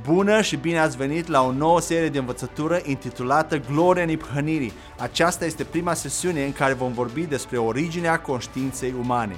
Bună 0.00 0.42
și 0.42 0.56
bine 0.56 0.78
ați 0.78 0.96
venit 0.96 1.26
la 1.26 1.42
o 1.42 1.52
nouă 1.52 1.80
serie 1.80 2.08
de 2.08 2.18
învățătură 2.18 2.80
intitulată 2.84 3.58
Gloria 3.58 4.04
Niphănirii. 4.04 4.72
Aceasta 4.98 5.44
este 5.44 5.64
prima 5.64 5.94
sesiune 5.94 6.44
în 6.44 6.52
care 6.52 6.72
vom 6.72 6.92
vorbi 6.92 7.26
despre 7.26 7.58
originea 7.58 8.20
conștiinței 8.20 8.94
umane. 8.98 9.36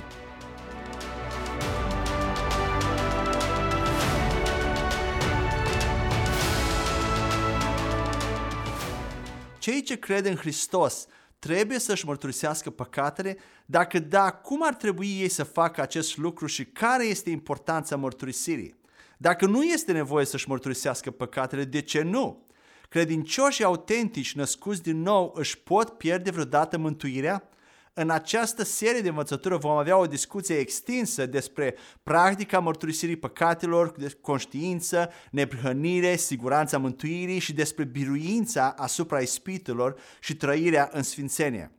Cei 9.58 9.82
ce 9.82 9.98
cred 9.98 10.26
în 10.26 10.34
Hristos 10.34 11.06
trebuie 11.38 11.78
să-și 11.78 12.06
mărturisească 12.06 12.71
păcatele? 12.71 13.36
Dacă 13.66 13.98
da, 13.98 14.30
cum 14.30 14.60
ar 14.62 14.74
trebui 14.74 15.16
ei 15.21 15.28
să 15.28 15.44
facă 15.44 15.80
acest 15.80 16.16
lucru 16.16 16.46
și 16.46 16.64
care 16.64 17.05
este 17.05 17.30
importanța 17.30 17.96
mărturisirii? 17.96 18.82
Dacă 19.19 19.46
nu 19.46 19.62
este 19.62 19.92
nevoie 19.92 20.24
să-și 20.24 20.48
mărturisească 20.48 21.10
păcatele, 21.10 21.64
de 21.64 21.80
ce 21.80 22.02
nu? 22.02 22.46
Credincioșii 22.88 23.64
autentici 23.64 24.34
născuți 24.34 24.82
din 24.82 25.02
nou 25.02 25.32
își 25.37 25.59
pot 25.59 25.90
pierde 25.90 26.30
vreodată 26.30 26.78
mântuirea? 26.78 27.48
În 27.96 28.10
această 28.10 28.64
serie 28.64 29.00
de 29.00 29.09
învățătură 29.09 29.56
vom 29.56 29.70
avea 29.70 29.96
o 29.96 30.06
discuție 30.06 30.56
extinsă 30.56 31.27
despre 31.27 31.74
practica 32.02 32.59
mărturisirii 32.59 33.16
păcatelor, 33.16 33.90
de 33.90 34.16
conștiință, 34.20 35.10
neprihănire, 35.30 36.16
siguranța 36.16 36.78
mântuirii 36.78 37.38
și 37.38 37.52
despre 37.52 37.84
biruința 37.84 38.74
asupra 38.76 39.20
ispitelor 39.20 40.01
și 40.20 40.37
trăirea 40.37 40.88
în 40.92 41.02
sfințenie. 41.02 41.70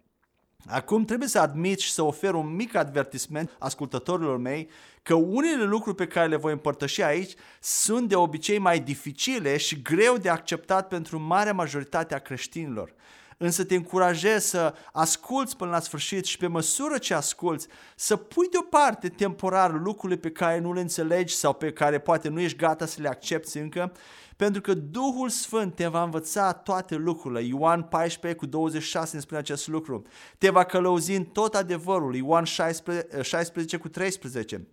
Acum 0.67 1.05
trebuie 1.05 1.27
să 1.27 1.39
admit 1.39 1.79
și 1.79 1.91
să 1.91 2.01
ofer 2.01 2.33
un 2.33 2.55
mic 2.55 2.75
advertisment 2.75 3.55
ascultătorilor 3.59 4.37
mei 4.37 4.69
că 5.03 5.13
unele 5.13 5.63
lucruri 5.63 5.95
pe 5.95 6.07
care 6.07 6.27
le 6.27 6.35
voi 6.35 6.51
împărtăși 6.51 7.03
aici 7.03 7.33
sunt 7.59 8.09
de 8.09 8.15
obicei 8.15 8.57
mai 8.57 8.79
dificile 8.79 9.57
și 9.57 9.81
greu 9.81 10.17
de 10.17 10.29
acceptat 10.29 10.87
pentru 10.87 11.19
marea 11.19 11.53
majoritate 11.53 12.15
a 12.15 12.19
creștinilor. 12.19 12.93
Însă 13.37 13.63
te 13.63 13.75
încurajez 13.75 14.45
să 14.45 14.73
asculți 14.91 15.57
până 15.57 15.71
la 15.71 15.79
sfârșit 15.79 16.25
și 16.25 16.37
pe 16.37 16.47
măsură 16.47 16.97
ce 16.97 17.13
asculți 17.13 17.67
să 17.95 18.15
pui 18.15 18.47
deoparte 18.49 19.09
temporar 19.09 19.71
lucrurile 19.71 20.19
pe 20.19 20.31
care 20.31 20.59
nu 20.59 20.73
le 20.73 20.79
înțelegi 20.79 21.35
sau 21.35 21.53
pe 21.53 21.71
care 21.71 21.99
poate 21.99 22.29
nu 22.29 22.39
ești 22.39 22.57
gata 22.57 22.85
să 22.85 23.01
le 23.01 23.07
accepti 23.07 23.57
încă 23.57 23.91
pentru 24.35 24.61
că 24.61 24.73
Duhul 24.73 25.29
Sfânt 25.29 25.75
te 25.75 25.87
va 25.87 26.03
învăța 26.03 26.53
toate 26.53 26.95
lucrurile. 26.95 27.41
Ioan 27.41 27.83
14 27.83 28.39
cu 28.39 28.45
26 28.45 29.15
ne 29.15 29.21
spune 29.21 29.39
acest 29.39 29.67
lucru. 29.67 30.01
Te 30.37 30.49
va 30.49 30.63
călăuzi 30.63 31.15
în 31.15 31.23
tot 31.23 31.55
adevărul. 31.55 32.15
Ioan 32.15 32.43
16, 32.43 33.21
16 33.21 33.77
cu 33.77 33.89
13 33.89 34.67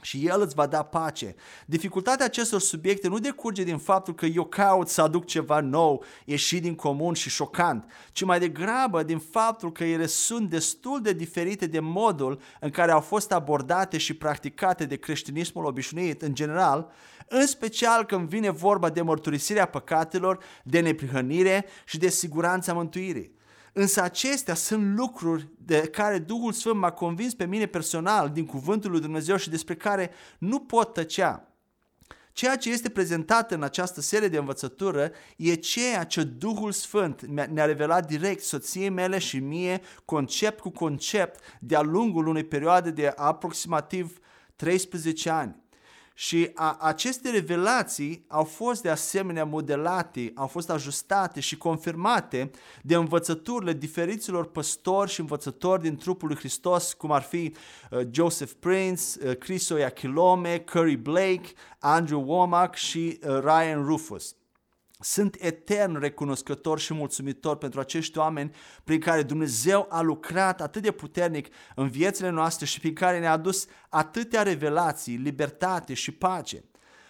și 0.00 0.26
El 0.26 0.40
îți 0.40 0.54
va 0.54 0.66
da 0.66 0.82
pace. 0.82 1.34
Dificultatea 1.66 2.24
acestor 2.24 2.60
subiecte 2.60 3.08
nu 3.08 3.18
decurge 3.18 3.62
din 3.62 3.78
faptul 3.78 4.14
că 4.14 4.26
eu 4.26 4.44
caut 4.44 4.88
să 4.88 5.02
aduc 5.02 5.24
ceva 5.24 5.60
nou, 5.60 6.04
ieșit 6.24 6.62
din 6.62 6.74
comun 6.74 7.14
și 7.14 7.30
șocant, 7.30 7.90
ci 8.12 8.24
mai 8.24 8.38
degrabă 8.38 9.02
din 9.02 9.18
faptul 9.18 9.72
că 9.72 9.84
ele 9.84 10.06
sunt 10.06 10.50
destul 10.50 11.02
de 11.02 11.12
diferite 11.12 11.66
de 11.66 11.80
modul 11.80 12.40
în 12.60 12.70
care 12.70 12.92
au 12.92 13.00
fost 13.00 13.32
abordate 13.32 13.98
și 13.98 14.14
practicate 14.14 14.84
de 14.84 14.96
creștinismul 14.96 15.64
obișnuit 15.64 16.22
în 16.22 16.34
general, 16.34 16.92
în 17.28 17.46
special 17.46 18.04
când 18.04 18.28
vine 18.28 18.50
vorba 18.50 18.90
de 18.90 19.02
mărturisirea 19.02 19.66
păcatelor, 19.66 20.38
de 20.64 20.80
neprihănire 20.80 21.66
și 21.84 21.98
de 21.98 22.08
siguranța 22.08 22.72
mântuirii. 22.72 23.36
Însă 23.72 24.02
acestea 24.02 24.54
sunt 24.54 24.96
lucruri 24.96 25.48
de 25.58 25.80
care 25.80 26.18
Duhul 26.18 26.52
Sfânt 26.52 26.76
m-a 26.76 26.90
convins 26.90 27.34
pe 27.34 27.46
mine 27.46 27.66
personal 27.66 28.30
din 28.30 28.46
Cuvântul 28.46 28.90
lui 28.90 29.00
Dumnezeu 29.00 29.36
și 29.36 29.50
despre 29.50 29.74
care 29.74 30.10
nu 30.38 30.60
pot 30.60 30.92
tăcea. 30.92 31.42
Ceea 32.32 32.56
ce 32.56 32.70
este 32.70 32.88
prezentat 32.88 33.52
în 33.52 33.62
această 33.62 34.00
serie 34.00 34.28
de 34.28 34.38
învățătură 34.38 35.10
e 35.36 35.54
ceea 35.54 36.04
ce 36.04 36.22
Duhul 36.22 36.72
Sfânt 36.72 37.26
ne-a 37.26 37.64
revelat 37.64 38.06
direct 38.06 38.42
soției 38.42 38.88
mele 38.88 39.18
și 39.18 39.38
mie, 39.38 39.80
concept 40.04 40.60
cu 40.60 40.70
concept, 40.70 41.40
de-a 41.60 41.80
lungul 41.80 42.26
unei 42.26 42.44
perioade 42.44 42.90
de 42.90 43.12
aproximativ 43.16 44.18
13 44.56 45.30
ani. 45.30 45.62
Și 46.20 46.50
a, 46.54 46.76
aceste 46.80 47.30
revelații 47.30 48.24
au 48.28 48.44
fost 48.44 48.82
de 48.82 48.88
asemenea 48.88 49.44
modelate, 49.44 50.32
au 50.34 50.46
fost 50.46 50.70
ajustate 50.70 51.40
și 51.40 51.56
confirmate 51.56 52.50
de 52.82 52.94
învățăturile 52.94 53.72
diferiților 53.72 54.46
păstori 54.46 55.10
și 55.10 55.20
învățători 55.20 55.82
din 55.82 55.96
trupul 55.96 56.28
lui 56.28 56.36
Hristos, 56.36 56.92
cum 56.92 57.12
ar 57.12 57.22
fi 57.22 57.54
uh, 57.90 58.00
Joseph 58.10 58.52
Prince, 58.58 59.02
uh, 59.24 59.36
Chris 59.36 59.68
Oyakhilome, 59.68 60.58
Curry 60.58 60.96
Blake, 60.96 61.52
Andrew 61.78 62.24
Womack 62.26 62.74
și 62.74 63.18
uh, 63.22 63.38
Ryan 63.40 63.84
Rufus. 63.84 64.37
Sunt 65.00 65.36
etern 65.38 65.98
recunoscător 65.98 66.78
și 66.78 66.94
mulțumitor 66.94 67.56
pentru 67.56 67.80
acești 67.80 68.18
oameni 68.18 68.50
prin 68.84 69.00
care 69.00 69.22
Dumnezeu 69.22 69.86
a 69.90 70.00
lucrat 70.00 70.60
atât 70.60 70.82
de 70.82 70.90
puternic 70.90 71.48
în 71.74 71.88
viețile 71.88 72.30
noastre 72.30 72.66
și 72.66 72.80
prin 72.80 72.94
care 72.94 73.18
ne-a 73.18 73.32
adus 73.32 73.66
atâtea 73.88 74.42
revelații, 74.42 75.16
libertate 75.16 75.94
și 75.94 76.10
pace. 76.12 76.64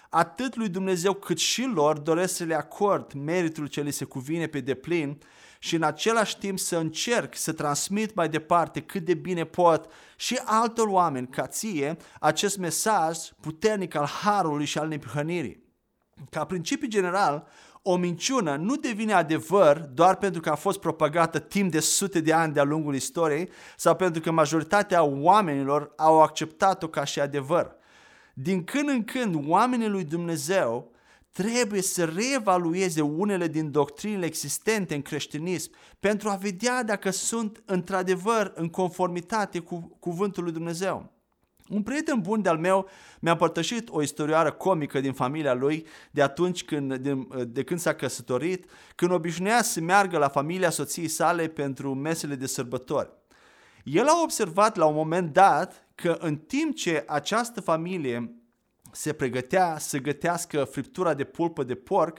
Atât 0.09 0.57
lui 0.57 0.69
Dumnezeu 0.69 1.15
cât 1.15 1.39
și 1.39 1.63
lor 1.63 1.99
doresc 1.99 2.35
să 2.35 2.45
le 2.45 2.55
acord 2.55 3.13
meritul 3.13 3.67
ce 3.67 3.81
li 3.81 3.91
se 3.91 4.05
cuvine 4.05 4.47
pe 4.47 4.61
deplin 4.61 5.19
și 5.59 5.75
în 5.75 5.83
același 5.83 6.39
timp 6.39 6.59
să 6.59 6.77
încerc 6.77 7.37
să 7.37 7.53
transmit 7.53 8.15
mai 8.15 8.29
departe 8.29 8.81
cât 8.81 9.05
de 9.05 9.15
bine 9.15 9.45
pot 9.45 9.93
și 10.17 10.41
altor 10.45 10.87
oameni 10.87 11.29
ca 11.29 11.47
ție 11.47 11.97
acest 12.21 12.59
mesaj 12.59 13.19
puternic 13.41 13.95
al 13.95 14.07
harului 14.07 14.65
și 14.65 14.79
al 14.79 14.89
neprihănirii. 14.89 15.67
Ca 16.31 16.45
principiu 16.45 16.89
general, 16.89 17.49
o 17.83 17.97
minciună 17.97 18.57
nu 18.57 18.77
devine 18.77 19.13
adevăr 19.13 19.79
doar 19.79 20.17
pentru 20.17 20.41
că 20.41 20.51
a 20.51 20.55
fost 20.55 20.81
propagată 20.81 21.39
timp 21.39 21.71
de 21.71 21.81
sute 21.81 22.21
de 22.21 22.33
ani 22.33 22.53
de-a 22.53 22.65
lungul 22.65 22.95
istoriei 22.95 23.49
sau 23.77 23.97
pentru 23.97 24.21
că 24.21 24.31
majoritatea 24.31 25.03
oamenilor 25.03 25.93
au 25.97 26.23
acceptat-o 26.23 26.89
ca 26.89 27.05
și 27.05 27.21
adevăr. 27.21 27.77
Din 28.35 28.65
când 28.65 28.89
în 28.89 29.05
când, 29.05 29.45
oamenii 29.49 29.89
lui 29.89 30.05
Dumnezeu 30.05 30.93
trebuie 31.33 31.83
să 31.83 32.05
reevalueze 32.05 33.01
unele 33.01 33.49
din 33.49 33.71
doctrinele 33.71 34.27
existente 34.27 34.95
în 34.95 35.03
creștinism 35.03 35.71
pentru 36.01 36.29
a 36.29 36.35
vedea 36.35 36.83
dacă 36.83 37.11
sunt 37.11 37.63
într-adevăr 37.65 38.53
în 38.55 38.69
conformitate 38.69 39.59
cu 39.59 39.97
cuvântul 40.01 40.43
lui 40.43 40.53
Dumnezeu. 40.53 41.18
Un 41.71 41.83
prieten 41.83 42.21
bun 42.21 42.43
de-al 42.43 42.59
meu 42.59 42.89
mi-a 43.21 43.33
împărtășit 43.33 43.89
o 43.91 44.03
istorioară 44.03 44.53
comică 44.53 45.01
din 45.01 45.13
familia 45.13 45.55
lui 45.55 45.87
de 46.11 46.23
atunci 46.23 46.65
când, 46.65 46.97
de, 46.97 47.27
de 47.45 47.63
când 47.63 47.81
s-a 47.81 47.95
căsătorit, 47.95 48.71
când 48.95 49.13
obișnuia 49.13 49.63
să 49.63 49.81
meargă 49.81 50.19
la 50.19 50.29
familia 50.29 50.71
soției 50.71 51.09
sale 51.09 51.49
pentru 51.49 51.95
mesele 51.95 52.35
de 52.35 52.47
sărbători. 52.47 53.11
El 53.85 54.07
a 54.07 54.23
observat 54.23 54.77
la 54.77 54.85
un 54.85 54.95
moment 54.95 55.33
dat 55.33 55.89
că 55.95 56.17
în 56.21 56.37
timp 56.37 56.75
ce 56.75 57.05
această 57.07 57.61
familie 57.61 58.33
se 58.93 59.13
pregătea 59.13 59.79
să 59.79 59.99
gătească 59.99 60.65
friptura 60.65 61.15
de 61.15 61.25
pulpă 61.25 61.63
de 61.63 61.75
porc, 61.75 62.19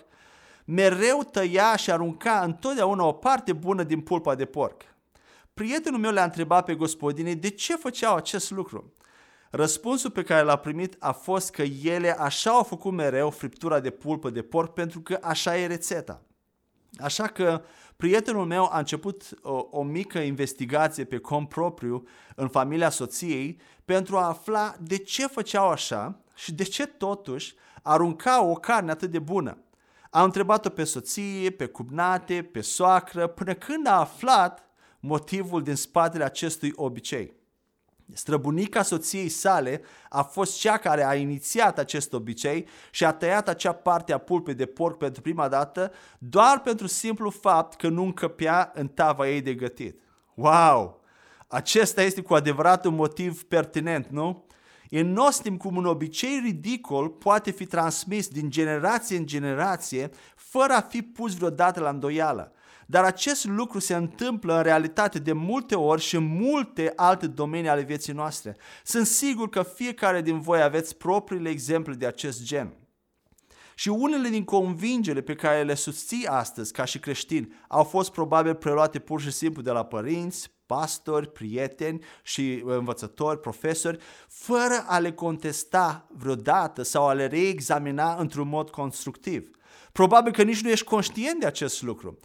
mereu 0.66 1.24
tăia 1.32 1.76
și 1.76 1.92
arunca 1.92 2.42
întotdeauna 2.44 3.06
o 3.06 3.12
parte 3.12 3.54
bună 3.54 3.84
din 3.84 4.02
pulpa 4.02 4.36
de 4.36 4.46
porc. 4.46 4.82
Prietenul 5.54 6.00
meu 6.00 6.12
le-a 6.12 6.24
întrebat 6.24 6.66
pe 6.66 6.76
gospodine 6.76 7.34
de 7.34 7.50
ce 7.50 7.76
făceau 7.76 8.16
acest 8.16 8.52
lucru. 8.52 8.94
Răspunsul 9.50 10.10
pe 10.10 10.24
care 10.24 10.44
l-a 10.44 10.56
primit 10.56 10.96
a 11.00 11.12
fost 11.12 11.52
că 11.52 11.62
ele 11.84 12.20
așa 12.20 12.52
au 12.52 12.64
făcut 12.64 12.92
mereu 12.92 13.30
friptura 13.30 13.80
de 13.80 13.90
pulpă 13.90 14.30
de 14.30 14.42
porc 14.42 14.74
pentru 14.74 15.02
că 15.02 15.20
așa 15.22 15.58
e 15.58 15.68
rețeta. 15.68 16.22
Așa 16.98 17.28
că 17.28 17.62
prietenul 17.98 18.46
meu 18.46 18.70
a 18.72 18.78
început 18.78 19.30
o, 19.42 19.68
o 19.72 19.84
mică 19.84 20.20
investigație 20.20 21.04
pe 21.04 21.18
cont 21.18 21.50
propriu 21.50 22.08
în 22.36 22.48
familia 22.48 22.90
soției 22.90 23.60
pentru 23.86 24.18
a 24.18 24.28
afla 24.28 24.76
de 24.82 24.98
ce 24.98 25.28
făceau 25.28 25.70
așa 25.70 26.22
și 26.36 26.54
de 26.54 26.64
ce 26.64 26.86
totuși 26.86 27.56
aruncau 27.82 28.50
o 28.50 28.54
carne 28.54 28.92
atât 28.92 29.12
de 29.12 29.20
bună. 29.20 29.58
A 30.10 30.24
întrebat-o 30.24 30.70
pe 30.70 30.84
soție, 30.84 31.50
pe 31.50 31.66
cumnate, 31.66 32.50
pe 32.52 32.62
soacră, 32.62 33.28
până 33.28 33.54
când 33.54 33.88
a 33.88 34.00
aflat 34.00 34.70
motivul 35.00 35.64
din 35.64 35.76
spatele 35.76 36.24
acestui 36.24 36.72
obicei. 36.76 37.39
Străbunica 38.14 38.82
soției 38.82 39.30
sale 39.30 39.82
a 40.10 40.22
fost 40.22 40.60
cea 40.60 40.78
care 40.78 41.06
a 41.06 41.16
inițiat 41.16 41.78
acest 41.78 42.14
obicei 42.14 42.68
și 42.92 43.06
a 43.06 43.12
tăiat 43.14 43.48
acea 43.48 43.72
parte 43.72 44.14
a 44.14 44.18
pulpei 44.18 44.54
de 44.54 44.66
porc 44.66 44.98
pentru 44.98 45.22
prima 45.22 45.48
dată 45.48 45.92
doar 46.18 46.62
pentru 46.62 46.88
simplu 46.88 47.30
fapt 47.30 47.76
că 47.76 47.88
nu 47.88 48.04
încăpea 48.04 48.72
în 48.76 48.88
tava 48.88 49.30
ei 49.30 49.42
de 49.42 49.54
gătit. 49.54 50.00
Wow! 50.34 51.02
Acesta 51.48 52.02
este 52.02 52.22
cu 52.22 52.34
adevărat 52.34 52.86
un 52.86 52.96
motiv 52.96 53.44
pertinent, 53.44 54.08
nu? 54.08 54.46
E 54.90 55.02
nostim 55.02 55.58
cum 55.58 55.76
un 55.76 55.86
obicei 55.86 56.40
ridicol 56.44 57.10
poate 57.10 57.52
fi 57.52 57.66
transmis 57.66 58.28
din 58.28 58.50
generație 58.50 59.18
în 59.18 59.26
generație 59.26 60.10
fără 60.36 60.74
a 60.74 60.82
fi 60.82 61.02
pus 61.02 61.36
vreodată 61.36 61.80
la 61.80 61.90
îndoială. 61.90 62.54
Dar 62.92 63.04
acest 63.04 63.46
lucru 63.46 63.80
se 63.80 63.96
întâmplă 63.96 64.56
în 64.56 64.64
realitate 64.64 65.20
de 65.20 65.34
multe 65.34 65.76
ori 65.76 66.02
și 66.02 66.16
în 66.16 66.24
multe 66.24 66.94
alte 66.96 67.28
domenii 67.28 67.70
ale 67.70 67.82
vieții 67.82 68.14
noastre. 68.14 68.58
Sunt 68.84 69.06
sigur 69.06 69.50
că 69.50 69.64
fiecare 69.64 70.22
din 70.22 70.40
voi 70.40 70.62
aveți 70.62 70.96
propriile 70.98 71.50
exemple 71.50 71.94
de 71.94 72.06
acest 72.06 72.44
gen. 72.44 72.74
Și 73.76 73.90
unele 73.90 74.30
din 74.30 74.44
convingere 74.44 75.22
pe 75.22 75.36
care 75.36 75.64
le 75.64 75.74
susții 75.74 76.28
astăzi 76.28 76.72
ca 76.72 76.86
și 76.86 77.00
creștini 77.00 77.54
au 77.68 77.84
fost 77.84 78.12
probabil 78.12 78.56
preluate 78.56 79.00
pur 79.00 79.22
și 79.22 79.32
simplu 79.32 79.62
de 79.62 79.72
la 79.72 79.86
părinți, 79.86 80.52
pastori, 80.66 81.32
prieteni 81.32 82.04
și 82.24 82.64
învățători, 82.66 83.40
profesori, 83.40 84.00
fără 84.28 84.86
a 84.88 85.00
le 85.00 85.12
contesta 85.12 86.08
vreodată 86.12 86.82
sau 86.82 87.08
a 87.08 87.14
le 87.14 87.28
reexamina 87.28 88.16
într-un 88.16 88.48
mod 88.48 88.70
constructiv. 88.70 89.50
Probabil 89.92 90.32
că 90.32 90.44
nici 90.44 90.62
nu 90.62 90.70
ești 90.70 90.86
conștient 90.86 91.40
de 91.40 91.46
acest 91.46 91.82
lucru. 91.82 92.20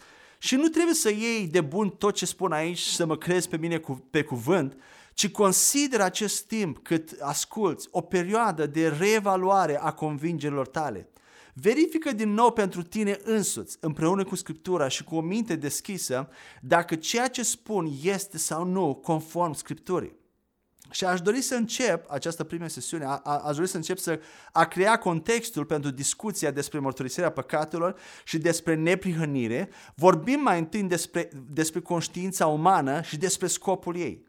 Și 0.44 0.56
nu 0.56 0.69
trebuie 0.69 0.94
să 0.94 1.11
iei 1.11 1.46
de 1.46 1.61
bun 1.61 1.88
tot 1.91 2.14
ce 2.14 2.26
spun 2.26 2.52
aici 2.52 2.79
și 2.79 2.94
să 2.94 3.06
mă 3.06 3.17
crezi 3.17 3.49
pe 3.49 3.56
mine 3.56 3.79
cu, 3.79 4.06
pe 4.11 4.23
cuvânt, 4.23 4.76
ci 5.14 5.29
consider 5.29 6.00
acest 6.00 6.46
timp 6.46 6.79
cât 6.82 7.17
asculți 7.20 7.88
o 7.91 8.00
perioadă 8.00 8.67
de 8.67 8.88
reevaluare 8.88 9.81
a 9.81 9.93
convingerilor 9.93 10.67
tale. 10.67 11.08
Verifică 11.55 12.12
din 12.12 12.32
nou 12.32 12.52
pentru 12.52 12.82
tine 12.82 13.19
însuți, 13.25 13.76
împreună 13.81 14.25
cu 14.25 14.35
Scriptura 14.35 14.88
și 14.88 15.05
cu 15.05 15.17
o 15.17 15.20
minte 15.20 15.56
deschisă, 15.56 16.29
dacă 16.61 16.94
ceea 16.94 17.29
ce 17.29 17.43
spun 17.43 17.90
este 18.02 18.38
sau 18.38 18.64
nu 18.64 18.94
conform 18.94 19.52
Scripturii. 19.52 20.24
Și 20.90 21.04
aș 21.04 21.20
dori 21.20 21.40
să 21.40 21.54
încep 21.54 22.10
această 22.10 22.44
primă 22.44 22.69
sesiune, 22.69 23.04
a, 23.04 23.20
a, 23.25 23.38
aș 23.38 23.56
dori 23.56 23.69
să 23.69 23.76
încep 23.76 23.98
să 23.98 24.20
a 24.52 24.64
crea 24.64 24.98
contextul 24.98 25.64
pentru 25.64 25.90
discuția 25.90 26.50
despre 26.50 26.78
mărturisirea 26.78 27.31
păcatelor 27.31 27.96
și 28.25 28.38
despre 28.38 28.75
neprihănire. 28.75 29.70
Vorbim 29.94 30.40
mai 30.40 30.58
întâi 30.58 30.82
despre, 30.82 31.28
despre 31.52 31.81
conștiința 31.81 32.46
umană 32.46 33.02
și 33.02 33.16
despre 33.16 33.46
scopul 33.46 33.96
ei. 33.96 34.25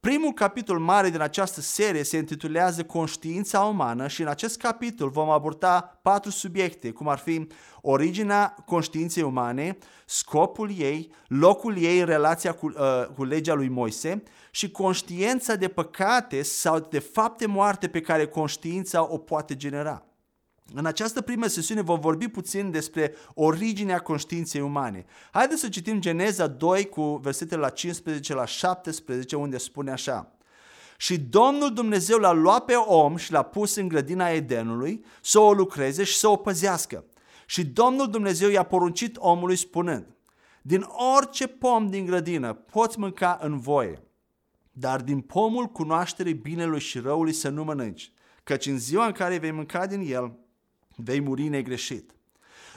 Primul 0.00 0.32
capitol 0.32 0.78
mare 0.78 1.10
din 1.10 1.20
această 1.20 1.60
serie 1.60 2.02
se 2.02 2.16
intitulează 2.16 2.84
Conștiința 2.84 3.60
umană 3.60 4.08
și 4.08 4.20
în 4.20 4.28
acest 4.28 4.58
capitol 4.58 5.08
vom 5.08 5.30
aborda 5.30 5.98
patru 6.02 6.30
subiecte, 6.30 6.90
cum 6.90 7.08
ar 7.08 7.18
fi 7.18 7.46
originea 7.80 8.56
conștiinței 8.66 9.22
umane, 9.22 9.78
scopul 10.06 10.70
ei, 10.78 11.12
locul 11.26 11.76
ei 11.78 11.98
în 11.98 12.06
relația 12.06 12.52
cu, 12.52 12.66
uh, 12.66 13.06
cu 13.14 13.24
legea 13.24 13.54
lui 13.54 13.68
Moise 13.68 14.22
și 14.50 14.70
conștiința 14.70 15.54
de 15.54 15.68
păcate 15.68 16.42
sau 16.42 16.86
de 16.90 16.98
fapte 16.98 17.46
moarte 17.46 17.88
pe 17.88 18.00
care 18.00 18.26
conștiința 18.26 19.12
o 19.12 19.18
poate 19.18 19.56
genera. 19.56 20.09
În 20.74 20.86
această 20.86 21.20
primă 21.20 21.46
sesiune 21.46 21.80
vom 21.80 22.00
vorbi 22.00 22.28
puțin 22.28 22.70
despre 22.70 23.14
originea 23.34 23.98
conștiinței 23.98 24.60
umane. 24.60 25.04
Haideți 25.32 25.60
să 25.60 25.68
citim 25.68 26.00
Geneza 26.00 26.46
2 26.46 26.88
cu 26.88 27.16
versetele 27.22 27.60
la 27.60 27.68
15 27.68 28.34
la 28.34 28.44
17 28.44 29.36
unde 29.36 29.58
spune 29.58 29.90
așa. 29.90 30.34
Și 30.96 31.18
Domnul 31.18 31.72
Dumnezeu 31.72 32.18
l-a 32.18 32.32
luat 32.32 32.64
pe 32.64 32.74
om 32.74 33.16
și 33.16 33.32
l-a 33.32 33.42
pus 33.42 33.74
în 33.74 33.88
grădina 33.88 34.28
Edenului 34.28 35.04
să 35.22 35.38
o 35.38 35.52
lucreze 35.52 36.04
și 36.04 36.16
să 36.16 36.28
o 36.28 36.36
păzească. 36.36 37.04
Și 37.46 37.64
Domnul 37.64 38.10
Dumnezeu 38.10 38.50
i-a 38.50 38.62
poruncit 38.62 39.16
omului 39.18 39.56
spunând, 39.56 40.06
din 40.62 40.86
orice 41.16 41.46
pom 41.46 41.86
din 41.86 42.06
grădină 42.06 42.52
poți 42.52 42.98
mânca 42.98 43.38
în 43.40 43.58
voie, 43.58 44.02
dar 44.72 45.00
din 45.00 45.20
pomul 45.20 45.66
cunoașterii 45.66 46.34
binelui 46.34 46.80
și 46.80 46.98
răului 46.98 47.32
să 47.32 47.48
nu 47.48 47.64
mănânci, 47.64 48.12
căci 48.44 48.66
în 48.66 48.78
ziua 48.78 49.06
în 49.06 49.12
care 49.12 49.38
vei 49.38 49.50
mânca 49.50 49.86
din 49.86 50.12
el, 50.12 50.38
vei 51.04 51.20
muri 51.20 51.48
negreșit. 51.48 52.14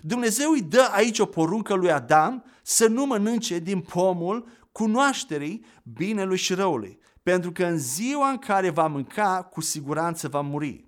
Dumnezeu 0.01 0.51
îi 0.51 0.61
dă 0.61 0.89
aici 0.91 1.19
o 1.19 1.25
poruncă 1.25 1.73
lui 1.73 1.91
Adam 1.91 2.43
să 2.61 2.87
nu 2.87 3.05
mănânce 3.05 3.59
din 3.59 3.79
pomul 3.79 4.47
cunoașterii 4.71 5.65
binelui 5.83 6.37
și 6.37 6.53
răului, 6.53 6.99
pentru 7.23 7.51
că 7.51 7.65
în 7.65 7.77
ziua 7.77 8.29
în 8.29 8.37
care 8.37 8.69
va 8.69 8.87
mânca, 8.87 9.47
cu 9.51 9.61
siguranță 9.61 10.27
va 10.27 10.41
muri. 10.41 10.85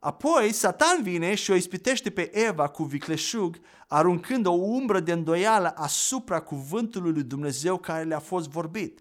Apoi, 0.00 0.52
Satan 0.52 1.02
vine 1.02 1.34
și 1.34 1.50
o 1.50 1.54
ispitește 1.54 2.10
pe 2.10 2.46
Eva 2.46 2.68
cu 2.68 2.84
vicleșug, 2.84 3.60
aruncând 3.86 4.46
o 4.46 4.52
umbră 4.52 5.00
de 5.00 5.12
îndoială 5.12 5.74
asupra 5.76 6.40
cuvântului 6.40 7.12
lui 7.12 7.22
Dumnezeu 7.22 7.76
care 7.78 8.04
le-a 8.04 8.18
fost 8.18 8.48
vorbit. 8.48 9.00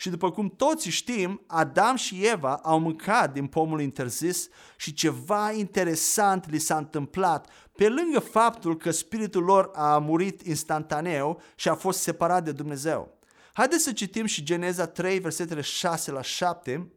Și 0.00 0.10
după 0.10 0.30
cum 0.30 0.48
toți 0.56 0.88
știm, 0.88 1.42
Adam 1.46 1.96
și 1.96 2.26
Eva 2.26 2.56
au 2.62 2.78
mâncat 2.78 3.32
din 3.32 3.46
pomul 3.46 3.80
interzis 3.80 4.48
și 4.76 4.92
ceva 4.92 5.52
interesant 5.52 6.50
li 6.50 6.58
s-a 6.58 6.76
întâmplat, 6.76 7.50
pe 7.76 7.88
lângă 7.88 8.18
faptul 8.18 8.76
că 8.76 8.90
spiritul 8.90 9.42
lor 9.42 9.70
a 9.74 9.98
murit 9.98 10.46
instantaneu 10.46 11.40
și 11.54 11.68
a 11.68 11.74
fost 11.74 12.00
separat 12.00 12.44
de 12.44 12.52
Dumnezeu. 12.52 13.18
Haideți 13.52 13.82
să 13.82 13.92
citim 13.92 14.26
și 14.26 14.42
Geneza 14.42 14.86
3, 14.86 15.18
versetele 15.18 15.60
6 15.60 16.10
la 16.10 16.22
7, 16.22 16.90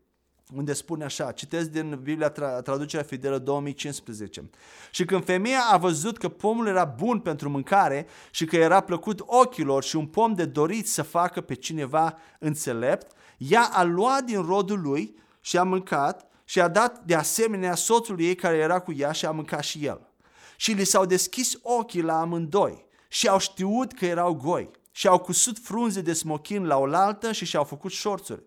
unde 0.56 0.74
spune 0.74 1.04
așa, 1.04 1.32
citesc 1.32 1.70
din 1.70 2.00
Biblia 2.02 2.30
Traducerea 2.62 3.06
Fidelă 3.06 3.38
2015. 3.38 4.50
Și 4.92 5.06
când 5.06 5.26
femeia 5.26 5.62
a 5.72 5.78
văzut 5.78 6.18
că 6.18 6.30
pomul 6.30 6.68
era 6.68 6.86
bun 6.86 7.20
pentru 7.20 7.50
mâncare 7.50 8.08
și 8.32 8.46
că 8.46 8.56
era 8.56 8.80
plăcut 8.80 9.20
ochilor 9.26 9.84
și 9.84 9.96
un 9.96 10.06
pom 10.06 10.34
de 10.34 10.46
dorit 10.46 10.88
să 10.88 11.02
facă 11.02 11.42
pe 11.42 11.54
cineva 11.54 12.18
înțelept, 12.40 13.16
ea 13.38 13.70
a 13.72 13.84
luat 13.84 14.24
din 14.24 14.42
rodul 14.42 14.82
lui 14.82 15.16
și 15.42 15.58
a 15.58 15.64
mâncat 15.64 16.28
și 16.46 16.62
a 16.62 16.68
dat 16.68 17.04
de 17.06 17.16
asemenea 17.16 17.76
soțului 17.76 18.26
ei 18.26 18.36
care 18.36 18.58
era 18.58 18.80
cu 18.80 18.94
ea 18.94 19.12
și 19.12 19.26
a 19.26 19.32
mâncat 19.32 19.64
și 19.64 19.86
el. 19.86 20.08
Și 20.56 20.72
li 20.72 20.84
s-au 20.84 21.06
deschis 21.06 21.54
ochii 21.62 22.02
la 22.02 22.20
amândoi 22.20 22.86
și 23.08 23.28
au 23.28 23.40
știut 23.40 23.94
că 23.94 24.06
erau 24.06 24.34
goi 24.34 24.72
și 24.92 25.08
au 25.08 25.20
cusut 25.20 25.60
frunze 25.60 26.02
de 26.02 26.14
smochin 26.14 26.66
la 26.66 26.78
oaltă 26.78 27.32
și 27.32 27.46
și-au 27.46 27.64
făcut 27.64 27.92
șorțuri. 27.92 28.44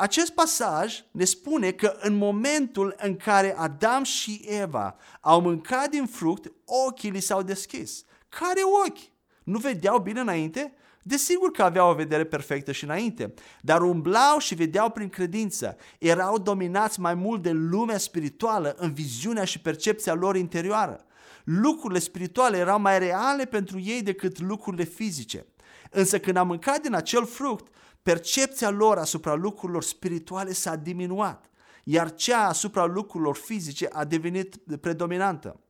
Acest 0.00 0.32
pasaj 0.32 1.04
ne 1.10 1.24
spune 1.24 1.70
că 1.70 1.96
în 2.00 2.14
momentul 2.16 2.94
în 2.98 3.16
care 3.16 3.56
Adam 3.56 4.02
și 4.02 4.44
Eva 4.48 4.96
au 5.20 5.40
mâncat 5.40 5.88
din 5.90 6.06
fruct, 6.06 6.52
ochii 6.64 7.10
li 7.10 7.20
s-au 7.20 7.42
deschis. 7.42 8.04
Care 8.28 8.60
ochi? 8.86 9.12
Nu 9.44 9.58
vedeau 9.58 9.98
bine 9.98 10.20
înainte? 10.20 10.72
Desigur 11.02 11.50
că 11.50 11.62
aveau 11.62 11.90
o 11.90 11.94
vedere 11.94 12.24
perfectă 12.24 12.72
și 12.72 12.84
înainte, 12.84 13.34
dar 13.60 13.82
umblau 13.82 14.38
și 14.38 14.54
vedeau 14.54 14.90
prin 14.90 15.08
credință. 15.08 15.76
Erau 15.98 16.38
dominați 16.38 17.00
mai 17.00 17.14
mult 17.14 17.42
de 17.42 17.50
lumea 17.50 17.98
spirituală 17.98 18.74
în 18.78 18.92
viziunea 18.92 19.44
și 19.44 19.60
percepția 19.60 20.14
lor 20.14 20.36
interioară. 20.36 21.04
Lucrurile 21.44 21.98
spirituale 21.98 22.56
erau 22.56 22.80
mai 22.80 22.98
reale 22.98 23.44
pentru 23.44 23.80
ei 23.80 24.02
decât 24.02 24.40
lucrurile 24.40 24.84
fizice. 24.84 25.46
Însă 25.90 26.18
când 26.18 26.36
am 26.36 26.46
mâncat 26.46 26.80
din 26.80 26.94
acel 26.94 27.26
fruct, 27.26 27.72
percepția 28.08 28.70
lor 28.70 28.98
asupra 28.98 29.34
lucrurilor 29.34 29.82
spirituale 29.82 30.52
s-a 30.52 30.76
diminuat, 30.76 31.50
iar 31.84 32.14
cea 32.14 32.46
asupra 32.46 32.84
lucrurilor 32.84 33.36
fizice 33.36 33.88
a 33.92 34.04
devenit 34.04 34.56
predominantă. 34.80 35.60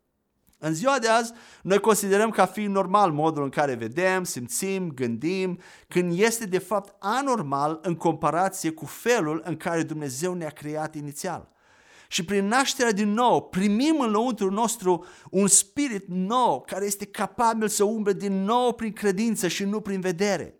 În 0.58 0.74
ziua 0.74 0.98
de 0.98 1.08
azi, 1.08 1.32
noi 1.62 1.78
considerăm 1.78 2.30
ca 2.30 2.46
fiind 2.46 2.74
normal 2.74 3.12
modul 3.12 3.42
în 3.42 3.48
care 3.48 3.74
vedem, 3.74 4.24
simțim, 4.24 4.90
gândim, 4.90 5.58
când 5.88 6.18
este 6.18 6.46
de 6.46 6.58
fapt 6.58 6.94
anormal 6.98 7.78
în 7.82 7.94
comparație 7.94 8.70
cu 8.70 8.84
felul 8.84 9.42
în 9.44 9.56
care 9.56 9.82
Dumnezeu 9.82 10.34
ne-a 10.34 10.50
creat 10.50 10.94
inițial. 10.94 11.48
Și 12.08 12.24
prin 12.24 12.46
nașterea 12.46 12.92
din 12.92 13.12
nou 13.12 13.48
primim 13.48 14.00
în 14.00 14.10
lăuntrul 14.10 14.50
nostru 14.50 15.04
un 15.30 15.46
spirit 15.46 16.04
nou 16.08 16.60
care 16.66 16.84
este 16.84 17.06
capabil 17.06 17.68
să 17.68 17.84
umble 17.84 18.12
din 18.12 18.44
nou 18.44 18.72
prin 18.72 18.92
credință 18.92 19.48
și 19.48 19.64
nu 19.64 19.80
prin 19.80 20.00
vedere. 20.00 20.57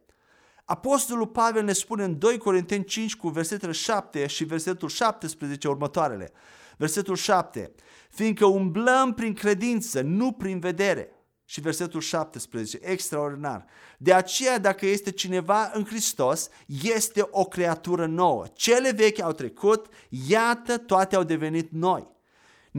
Apostolul 0.71 1.27
Pavel 1.27 1.65
ne 1.65 1.73
spune 1.73 2.05
în 2.05 2.19
2 2.19 2.39
Corinteni 2.39 2.85
5 2.85 3.17
cu 3.17 3.29
versetele 3.29 3.73
7 3.73 4.27
și 4.27 4.45
versetul 4.45 4.89
17 4.89 5.69
următoarele. 5.69 6.33
Versetul 6.77 7.17
7. 7.17 7.73
Fiindcă 8.11 8.45
umblăm 8.47 9.15
prin 9.15 9.35
credință, 9.35 10.01
nu 10.01 10.33
prin 10.33 10.59
vedere. 10.59 11.13
Și 11.45 11.61
versetul 11.61 12.01
17, 12.01 12.79
extraordinar. 12.83 13.65
De 13.99 14.13
aceea, 14.13 14.59
dacă 14.59 14.87
este 14.87 15.11
cineva 15.11 15.71
în 15.75 15.85
Hristos, 15.85 16.49
este 16.83 17.29
o 17.31 17.45
creatură 17.45 18.07
nouă. 18.07 18.45
Cele 18.53 18.91
vechi 18.91 19.21
au 19.21 19.33
trecut, 19.33 19.87
iată, 20.09 20.79
toate 20.79 21.17
au 21.17 21.23
devenit 21.23 21.71
noi. 21.73 22.09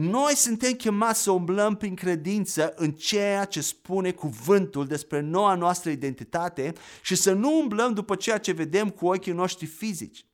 Noi 0.00 0.34
suntem 0.34 0.72
chemați 0.72 1.22
să 1.22 1.30
umblăm 1.30 1.76
prin 1.76 1.94
credință 1.94 2.72
în 2.76 2.90
ceea 2.90 3.44
ce 3.44 3.60
spune 3.60 4.10
cuvântul 4.10 4.86
despre 4.86 5.20
noua 5.20 5.54
noastră 5.54 5.90
identitate 5.90 6.72
și 7.02 7.14
să 7.14 7.32
nu 7.32 7.58
umblăm 7.58 7.92
după 7.92 8.14
ceea 8.14 8.38
ce 8.38 8.52
vedem 8.52 8.88
cu 8.88 9.06
ochii 9.06 9.32
noștri 9.32 9.66
fizici. 9.66 10.26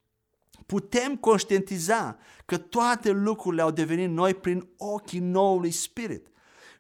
Putem 0.66 1.16
conștientiza 1.16 2.18
că 2.44 2.56
toate 2.56 3.10
lucrurile 3.10 3.62
au 3.62 3.70
devenit 3.70 4.10
noi 4.10 4.34
prin 4.34 4.68
ochii 4.76 5.20
noului 5.20 5.70
spirit. 5.70 6.26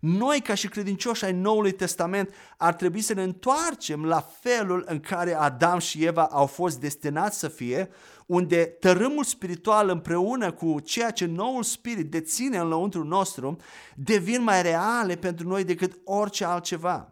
Noi, 0.00 0.40
ca 0.40 0.54
și 0.54 0.68
credincioși 0.68 1.24
ai 1.24 1.32
Noului 1.32 1.72
Testament, 1.72 2.34
ar 2.56 2.74
trebui 2.74 3.00
să 3.00 3.14
ne 3.14 3.22
întoarcem 3.22 4.04
la 4.04 4.20
felul 4.40 4.84
în 4.88 5.00
care 5.00 5.34
Adam 5.34 5.78
și 5.78 6.04
Eva 6.04 6.24
au 6.24 6.46
fost 6.46 6.80
destinați 6.80 7.38
să 7.38 7.48
fie, 7.48 7.90
unde 8.26 8.64
tărâmul 8.64 9.24
spiritual 9.24 9.88
împreună 9.88 10.52
cu 10.52 10.80
ceea 10.80 11.10
ce 11.10 11.24
noul 11.24 11.62
spirit 11.62 12.10
deține 12.10 12.58
în 12.58 12.68
lăuntru 12.68 13.04
nostru 13.04 13.56
devin 13.94 14.42
mai 14.42 14.62
reale 14.62 15.16
pentru 15.16 15.48
noi 15.48 15.64
decât 15.64 16.00
orice 16.04 16.44
altceva. 16.44 17.10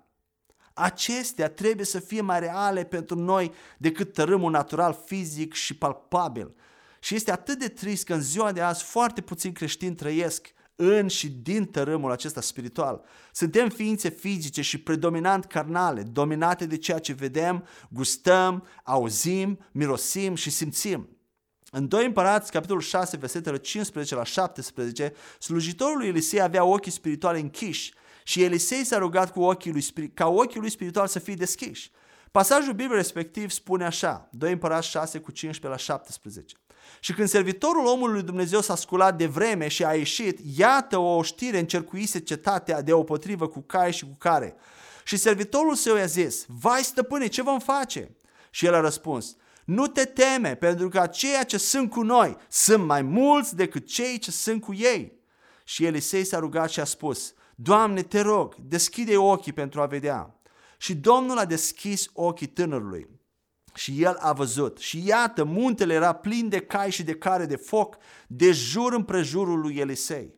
Acestea 0.75 1.49
trebuie 1.49 1.87
să 1.87 2.01
fie 2.01 2.21
mai 2.21 2.41
reale 2.41 2.85
pentru 2.85 3.19
noi 3.19 3.53
decât 3.79 4.13
tărâmul 4.13 4.51
natural, 4.51 5.03
fizic 5.05 5.53
și 5.53 5.77
palpabil. 5.77 6.55
Și 7.01 7.15
este 7.15 7.31
atât 7.31 7.59
de 7.59 7.69
trist 7.69 8.05
că 8.05 8.15
în 8.15 8.21
ziua 8.21 8.53
de 8.53 8.61
azi 8.61 8.83
foarte 8.83 9.21
puțini 9.21 9.53
creștini 9.53 9.95
trăiesc 9.95 10.53
în 10.77 11.09
și 11.09 11.29
din 11.29 11.65
tărâmul 11.65 12.11
acesta 12.11 12.41
spiritual. 12.41 13.05
Suntem 13.33 13.69
ființe 13.69 14.09
fizice 14.09 14.63
și 14.63 14.79
predominant 14.79 15.45
carnale, 15.45 16.03
dominate 16.03 16.67
de 16.67 16.77
ceea 16.77 16.99
ce 16.99 17.13
vedem, 17.13 17.67
gustăm, 17.91 18.67
auzim, 18.85 19.59
mirosim 19.73 20.35
și 20.35 20.51
simțim. 20.51 21.09
În 21.71 21.89
2 21.89 22.05
Împărați, 22.05 22.51
capitolul 22.51 22.83
6, 22.83 23.17
versetele 23.17 23.59
15 23.59 24.15
la 24.15 24.25
17, 24.25 25.13
slujitorul 25.39 25.97
lui 25.97 26.09
Elisei 26.09 26.41
avea 26.41 26.65
ochii 26.65 26.93
spirituale 26.93 27.39
închiși 27.39 27.93
și 28.25 28.43
Elisei 28.43 28.85
s-a 28.85 28.99
rugat 28.99 29.33
cu 29.33 29.43
ochii 29.43 29.73
lui, 29.73 30.11
ca 30.15 30.27
ochii 30.27 30.61
lui 30.61 30.71
spiritual 30.71 31.07
să 31.07 31.19
fie 31.19 31.35
deschiși. 31.35 31.91
Pasajul 32.31 32.73
Bibliei 32.73 32.97
respectiv 32.97 33.51
spune 33.51 33.85
așa, 33.85 34.29
2 34.33 34.53
Împărați 34.53 34.89
6 34.89 35.19
cu 35.19 35.31
15 35.31 35.69
la 35.69 35.95
17. 35.95 36.57
Și 37.01 37.13
când 37.13 37.29
servitorul 37.29 37.87
omului 37.87 38.15
lui 38.15 38.23
Dumnezeu 38.23 38.61
s-a 38.61 38.77
sculat 38.77 39.17
de 39.17 39.27
vreme 39.27 39.69
și 39.69 39.85
a 39.85 39.95
ieșit, 39.95 40.39
iată 40.57 40.99
o 40.99 41.23
știre 41.23 41.59
încercuise 41.59 42.21
cetatea 42.21 42.83
de 42.83 42.93
potrivă 42.93 43.49
cu 43.49 43.61
cai 43.61 43.93
și 43.93 44.05
cu 44.05 44.17
care. 44.19 44.57
Și 45.05 45.17
servitorul 45.17 45.75
său 45.75 45.97
i-a 45.97 46.07
zis, 46.07 46.45
vai 46.49 46.83
stăpâne, 46.83 47.27
ce 47.27 47.43
vom 47.43 47.59
face? 47.59 48.17
Și 48.51 48.67
el 48.67 48.75
a 48.75 48.81
răspuns, 48.81 49.37
nu 49.65 49.87
te 49.87 50.05
teme, 50.05 50.55
pentru 50.55 50.89
că 50.89 51.01
aceia 51.01 51.43
ce 51.43 51.57
sunt 51.57 51.91
cu 51.91 52.03
noi 52.03 52.37
sunt 52.49 52.85
mai 52.85 53.03
mulți 53.03 53.57
decât 53.57 53.87
cei 53.87 54.19
ce 54.19 54.31
sunt 54.31 54.61
cu 54.61 54.75
ei. 54.75 55.13
Și 55.65 55.85
Elisei 55.85 56.25
s-a 56.25 56.39
rugat 56.39 56.71
și 56.71 56.81
a 56.81 56.85
spus, 56.85 57.35
Doamne, 57.55 58.03
te 58.03 58.21
rog, 58.21 58.55
deschide 58.61 59.17
ochii 59.17 59.53
pentru 59.53 59.81
a 59.81 59.87
vedea. 59.87 60.41
Și 60.79 60.95
Domnul 60.95 61.39
a 61.39 61.45
deschis 61.45 62.07
ochii 62.13 62.47
tânărului 62.47 63.09
și 63.75 64.03
el 64.03 64.17
a 64.21 64.33
văzut. 64.33 64.79
Și 64.79 65.07
iată, 65.07 65.45
muntele 65.45 65.95
era 65.95 66.13
plin 66.13 66.49
de 66.49 66.61
cai 66.61 66.91
și 66.91 67.03
de 67.03 67.15
care 67.15 67.47
de 67.47 67.57
foc 67.57 67.97
de 68.27 68.53
jur 68.53 68.93
împrejurul 68.93 69.61
lui 69.61 69.77
Elisei. 69.77 70.35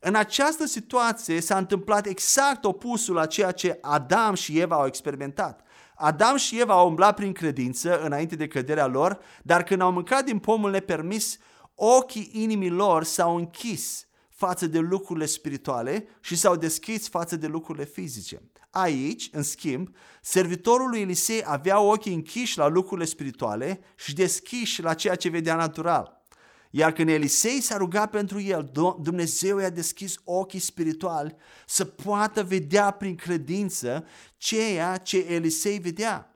În 0.00 0.14
această 0.14 0.66
situație 0.66 1.40
s-a 1.40 1.56
întâmplat 1.56 2.06
exact 2.06 2.64
opusul 2.64 3.14
la 3.14 3.26
ceea 3.26 3.50
ce 3.50 3.78
Adam 3.80 4.34
și 4.34 4.58
Eva 4.58 4.76
au 4.76 4.86
experimentat. 4.86 5.62
Adam 5.96 6.36
și 6.36 6.60
Eva 6.60 6.74
au 6.74 6.88
umblat 6.88 7.14
prin 7.14 7.32
credință 7.32 8.00
înainte 8.02 8.36
de 8.36 8.46
căderea 8.48 8.86
lor, 8.86 9.18
dar 9.42 9.62
când 9.62 9.80
au 9.80 9.92
mâncat 9.92 10.24
din 10.24 10.38
pomul 10.38 10.70
nepermis, 10.70 11.38
ochii 11.74 12.30
inimii 12.32 12.70
lor 12.70 13.04
s-au 13.04 13.36
închis 13.36 14.06
față 14.28 14.66
de 14.66 14.78
lucrurile 14.78 15.26
spirituale 15.26 16.08
și 16.20 16.36
s-au 16.36 16.56
deschis 16.56 17.08
față 17.08 17.36
de 17.36 17.46
lucrurile 17.46 17.84
fizice. 17.84 18.42
Aici, 18.80 19.28
în 19.32 19.42
schimb, 19.42 19.88
servitorul 20.22 20.88
lui 20.88 21.00
Elisei 21.00 21.42
avea 21.44 21.80
ochii 21.80 22.14
închiși 22.14 22.58
la 22.58 22.66
lucrurile 22.66 23.06
spirituale 23.06 23.80
și 23.96 24.14
deschiși 24.14 24.82
la 24.82 24.94
ceea 24.94 25.14
ce 25.14 25.28
vedea 25.28 25.54
natural. 25.54 26.22
Iar 26.70 26.92
când 26.92 27.08
Elisei 27.08 27.60
s-a 27.60 27.76
rugat 27.76 28.10
pentru 28.10 28.40
el, 28.40 28.70
Dumnezeu 29.00 29.58
i-a 29.58 29.70
deschis 29.70 30.14
ochii 30.24 30.58
spirituali 30.58 31.34
să 31.66 31.84
poată 31.84 32.42
vedea 32.42 32.90
prin 32.90 33.14
credință 33.14 34.06
ceea 34.36 34.96
ce 34.96 35.26
Elisei 35.28 35.78
vedea. 35.78 36.32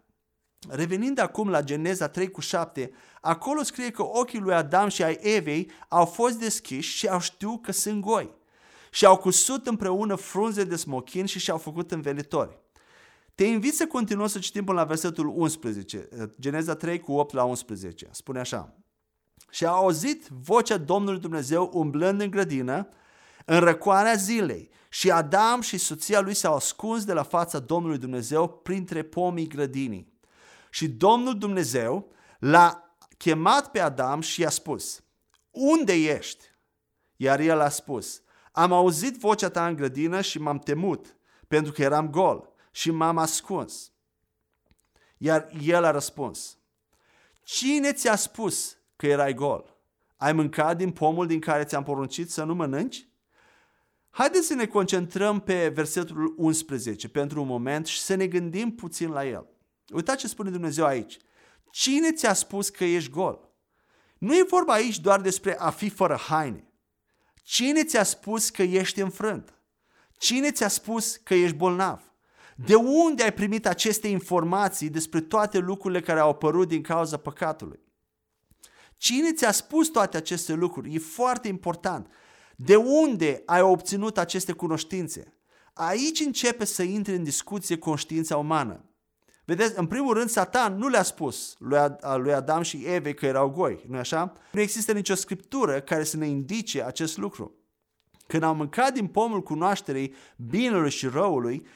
Revenind 0.68 1.18
acum 1.18 1.48
la 1.48 1.62
Geneza 1.62 2.08
3 2.08 2.30
cu 2.30 2.40
7, 2.40 2.90
acolo 3.20 3.62
scrie 3.62 3.90
că 3.90 4.02
ochii 4.02 4.38
lui 4.38 4.54
Adam 4.54 4.88
și 4.88 5.02
ai 5.02 5.18
Evei 5.20 5.70
au 5.88 6.04
fost 6.04 6.38
deschiși 6.38 6.96
și 6.96 7.08
au 7.08 7.20
știut 7.20 7.62
că 7.62 7.72
sunt 7.72 8.00
goi. 8.00 8.40
Și 8.94 9.06
au 9.06 9.16
cusut 9.16 9.66
împreună 9.66 10.14
frunze 10.14 10.64
de 10.64 10.76
smochin 10.76 11.26
și 11.26 11.38
și-au 11.38 11.58
făcut 11.58 11.90
învelitori. 11.90 12.58
Te 13.34 13.44
invit 13.44 13.74
să 13.74 13.86
continuăm 13.86 14.26
să 14.26 14.38
citim 14.38 14.64
până 14.64 14.78
la 14.78 14.84
versetul 14.84 15.26
11, 15.26 16.08
Geneza 16.40 16.74
3 16.74 17.00
cu 17.00 17.12
8 17.12 17.34
la 17.34 17.44
11. 17.44 18.08
Spune 18.10 18.38
așa. 18.38 18.76
Și 19.50 19.64
a 19.64 19.68
auzit 19.68 20.26
vocea 20.26 20.76
Domnului 20.76 21.20
Dumnezeu 21.20 21.70
umblând 21.72 22.20
în 22.20 22.30
grădină 22.30 22.88
în 23.44 23.60
răcoarea 23.60 24.14
zilei 24.14 24.70
și 24.88 25.10
Adam 25.10 25.60
și 25.60 25.78
soția 25.78 26.20
lui 26.20 26.34
s-au 26.34 26.54
ascuns 26.54 27.04
de 27.04 27.12
la 27.12 27.22
fața 27.22 27.58
Domnului 27.58 27.98
Dumnezeu 27.98 28.48
printre 28.48 29.02
pomii 29.02 29.48
grădinii. 29.48 30.12
Și 30.70 30.88
Domnul 30.88 31.38
Dumnezeu 31.38 32.12
l-a 32.38 32.96
chemat 33.18 33.70
pe 33.70 33.80
Adam 33.80 34.20
și 34.20 34.40
i-a 34.40 34.50
spus, 34.50 35.02
Unde 35.50 35.92
ești? 35.92 36.44
Iar 37.16 37.40
el 37.40 37.60
a 37.60 37.68
spus, 37.68 38.22
Am 38.52 38.72
auzit 38.72 39.18
vocea 39.18 39.48
ta 39.48 39.66
în 39.66 39.74
grădină 39.74 40.20
și 40.20 40.38
m-am 40.38 40.58
temut, 40.58 41.16
pentru 41.48 41.72
că 41.72 41.82
eram 41.82 42.10
gol 42.10 42.52
și 42.70 42.90
m-am 42.90 43.18
ascuns. 43.18 43.92
Iar 45.16 45.50
el 45.60 45.84
a 45.84 45.90
răspuns, 45.90 46.56
Cine 47.42 47.92
ți-a 47.92 48.16
spus 48.16 48.76
că 48.96 49.06
erai 49.06 49.34
gol? 49.34 49.76
Ai 50.16 50.32
mâncat 50.32 50.76
din 50.76 50.90
pomul 50.90 51.26
din 51.26 51.40
care 51.40 51.64
ți-am 51.64 51.82
poruncit 51.82 52.30
să 52.30 52.44
nu 52.44 52.54
mănânci? 52.54 53.08
Haideți 54.10 54.46
să 54.46 54.54
ne 54.54 54.66
concentrăm 54.66 55.40
pe 55.40 55.68
versetul 55.68 56.34
11 56.36 57.08
pentru 57.08 57.40
un 57.40 57.46
moment 57.46 57.86
și 57.86 58.00
să 58.00 58.14
ne 58.14 58.26
gândim 58.26 58.74
puțin 58.74 59.10
la 59.10 59.26
el. 59.26 59.46
Uitați 59.92 60.18
ce 60.18 60.28
spune 60.28 60.50
Dumnezeu 60.50 60.84
aici. 60.84 61.16
Cine 61.70 62.12
ți-a 62.12 62.32
spus 62.32 62.68
că 62.68 62.84
ești 62.84 63.10
gol? 63.10 63.50
Nu 64.18 64.34
e 64.34 64.44
vorba 64.48 64.72
aici 64.72 65.00
doar 65.00 65.20
despre 65.20 65.58
a 65.58 65.70
fi 65.70 65.88
fără 65.88 66.16
haine. 66.16 66.71
Cine 67.42 67.84
ți-a 67.84 68.02
spus 68.02 68.50
că 68.50 68.62
ești 68.62 69.00
înfrânt? 69.00 69.54
Cine 70.18 70.50
ți-a 70.50 70.68
spus 70.68 71.16
că 71.16 71.34
ești 71.34 71.56
bolnav? 71.56 72.12
De 72.56 72.74
unde 72.74 73.22
ai 73.22 73.32
primit 73.32 73.66
aceste 73.66 74.08
informații 74.08 74.88
despre 74.88 75.20
toate 75.20 75.58
lucrurile 75.58 76.00
care 76.00 76.20
au 76.20 76.28
apărut 76.30 76.68
din 76.68 76.82
cauza 76.82 77.16
păcatului? 77.16 77.80
Cine 78.96 79.32
ți-a 79.32 79.52
spus 79.52 79.88
toate 79.88 80.16
aceste 80.16 80.52
lucruri? 80.52 80.94
E 80.94 80.98
foarte 80.98 81.48
important. 81.48 82.12
De 82.56 82.76
unde 82.76 83.42
ai 83.46 83.60
obținut 83.60 84.18
aceste 84.18 84.52
cunoștințe? 84.52 85.38
Aici 85.72 86.20
începe 86.20 86.64
să 86.64 86.82
intre 86.82 87.14
în 87.14 87.22
discuție 87.22 87.78
conștiința 87.78 88.36
umană. 88.36 88.91
Vedeți, 89.44 89.78
în 89.78 89.86
primul 89.86 90.14
rând, 90.14 90.28
Satan 90.28 90.76
nu 90.76 90.88
le-a 90.88 91.02
spus 91.02 91.56
lui 92.16 92.34
Adam 92.34 92.62
și 92.62 92.84
Eve 92.86 93.14
că 93.14 93.26
erau 93.26 93.48
goi, 93.48 93.84
nu 93.88 93.98
așa? 93.98 94.32
Nu 94.52 94.60
există 94.60 94.92
nicio 94.92 95.14
scriptură 95.14 95.80
care 95.80 96.04
să 96.04 96.16
ne 96.16 96.26
indice 96.26 96.82
acest 96.82 97.16
lucru. 97.16 97.54
Când 98.26 98.42
au 98.42 98.54
mâncat 98.54 98.92
din 98.92 99.06
pomul 99.06 99.42
cunoașterii 99.42 100.14
binelui 100.36 100.90
și 100.90 101.06
răului, 101.06 101.66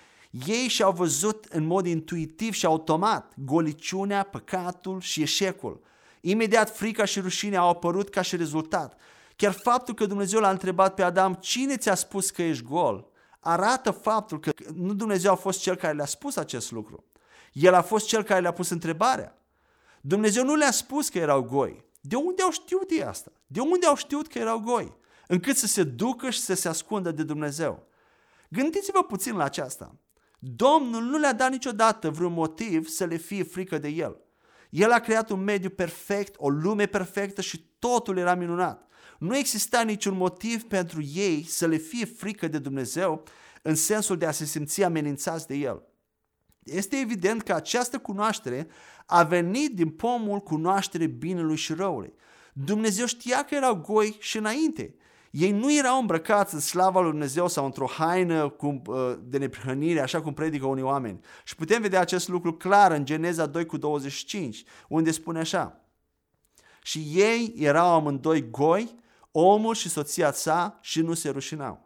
ei 0.46 0.68
și-au 0.68 0.92
văzut 0.92 1.44
în 1.44 1.64
mod 1.64 1.87
intuitiv 1.87 2.52
și 2.52 2.66
automat 2.66 3.32
goliciunea, 3.37 4.23
păcatul 4.23 5.00
și 5.00 5.23
eșecul. 5.23 5.80
Imediat 6.20 6.76
frica 6.76 7.04
și 7.04 7.20
rușinea 7.20 7.61
au 7.61 7.68
apărut 7.68 8.08
ca 8.08 8.23
și 8.23 8.37
rezultat. 8.37 8.99
Chiar 9.37 9.52
faptul 9.52 9.94
că 9.94 10.06
Dumnezeu 10.06 10.40
l-a 10.40 10.50
întrebat 10.50 10.94
pe 10.94 11.02
Adam, 11.02 11.35
cine 11.35 11.76
ți-a 11.76 11.94
spus 11.94 12.30
că 12.30 12.42
ești 12.42 12.64
gol, 12.64 13.06
arată 13.40 13.90
faptul 13.90 14.40
că 14.40 14.50
nu 14.75 14.94
Dumnezeu 14.94 15.32
a 15.32 15.35
fost 15.35 15.61
cel 15.61 15.75
care 15.75 15.94
le-a 15.94 16.06
spus 16.06 16.37
acest 16.37 16.70
lucru. 16.70 17.04
El 17.56 17.75
a 17.75 17.82
fost 17.82 18.06
cel 18.06 18.22
care 18.22 18.40
le-a 18.40 18.52
pus 18.52 18.68
întrebarea. 18.68 19.38
Dumnezeu 20.00 20.44
nu 20.44 20.54
le-a 20.54 20.70
spus 20.70 21.08
că 21.08 21.18
erau 21.18 21.42
goi. 21.42 21.84
De 22.00 22.16
unde 22.16 22.42
au 22.42 22.50
știut 22.50 22.90
ei 22.90 23.04
asta? 23.04 23.32
De 23.46 23.60
unde 23.60 23.86
au 23.86 23.96
știut 23.96 24.28
că 24.28 24.38
erau 24.38 24.58
goi? 24.58 24.96
Încât 25.26 25.56
să 25.56 25.66
se 25.66 25.82
ducă 25.82 26.30
și 26.30 26.40
să 26.40 26.54
se 26.54 26.68
ascundă 26.68 27.10
de 27.10 27.22
Dumnezeu. 27.22 27.86
Gândiți-vă 28.48 29.02
puțin 29.02 29.36
la 29.36 29.44
aceasta. 29.44 29.96
Domnul 30.38 31.02
nu 31.02 31.18
le-a 31.18 31.32
dat 31.32 31.50
niciodată 31.50 32.10
vreun 32.10 32.32
motiv 32.32 32.88
să 32.88 33.04
le 33.04 33.16
fie 33.16 33.42
frică 33.42 33.78
de 33.78 33.88
El. 33.88 34.20
El 34.70 34.92
a 34.92 34.98
creat 34.98 35.30
un 35.30 35.44
mediu 35.44 35.70
perfect, 35.70 36.34
o 36.38 36.48
lume 36.48 36.86
perfectă 36.86 37.40
și 37.40 37.70
totul 37.78 38.16
era 38.16 38.34
minunat. 38.34 38.88
Nu 39.18 39.36
exista 39.36 39.82
niciun 39.82 40.16
motiv 40.16 40.62
pentru 40.64 41.02
ei 41.02 41.44
să 41.44 41.66
le 41.66 41.76
fie 41.76 42.04
frică 42.04 42.48
de 42.48 42.58
Dumnezeu 42.58 43.22
în 43.62 43.75
sensul 43.75 44.16
de 44.16 44.26
a 44.26 44.30
se 44.30 44.44
simți 44.44 44.82
amenințați 44.82 45.46
de 45.46 45.54
El. 45.54 45.82
Este 46.66 46.96
evident 46.96 47.42
că 47.42 47.52
această 47.52 47.99
cunoaștere 47.99 48.68
a 49.06 49.23
venit 49.23 49.75
din 49.75 49.88
pomul 49.88 50.40
cunoaștere 50.40 51.06
binelui 51.06 51.56
și 51.56 51.73
răului. 51.73 52.14
Dumnezeu 52.52 53.06
știa 53.06 53.44
că 53.44 53.54
erau 53.54 53.75
goi 53.75 54.16
și 54.18 54.37
înainte. 54.37 54.94
Ei 55.30 55.50
nu 55.50 55.76
erau 55.76 56.00
îmbrăcați 56.00 56.54
în 56.54 56.61
slava 56.61 57.00
lui 57.00 57.11
Dumnezeu 57.11 57.49
sau 57.49 57.64
într-o 57.64 57.87
haină 57.87 58.49
cu, 58.49 58.82
uh, 58.87 59.14
de 59.23 59.38
neprihănire, 59.38 60.00
așa 60.00 60.23
cum 60.23 60.35
predică 60.35 60.66
unii 60.66 60.82
oameni. 60.82 61.20
Și 61.44 61.54
putem 61.54 61.82
vedea 61.82 62.00
acest 62.00 62.28
lucru 62.28 62.52
clar 62.52 62.92
în 62.92 63.04
Geneza 63.04 63.46
2 63.46 63.66
cu 63.66 63.76
25, 63.76 64.64
unde 64.88 65.11
spune 65.11 65.38
așa. 65.38 65.80
Și 66.82 66.99
ei 67.14 67.54
erau 67.56 67.94
amândoi 67.94 68.50
goi, 68.50 68.94
omul 69.30 69.75
și 69.75 69.88
soția 69.88 70.32
sa 70.32 70.78
și 70.80 71.00
nu 71.00 71.14
se 71.14 71.28
rușinau. 71.28 71.85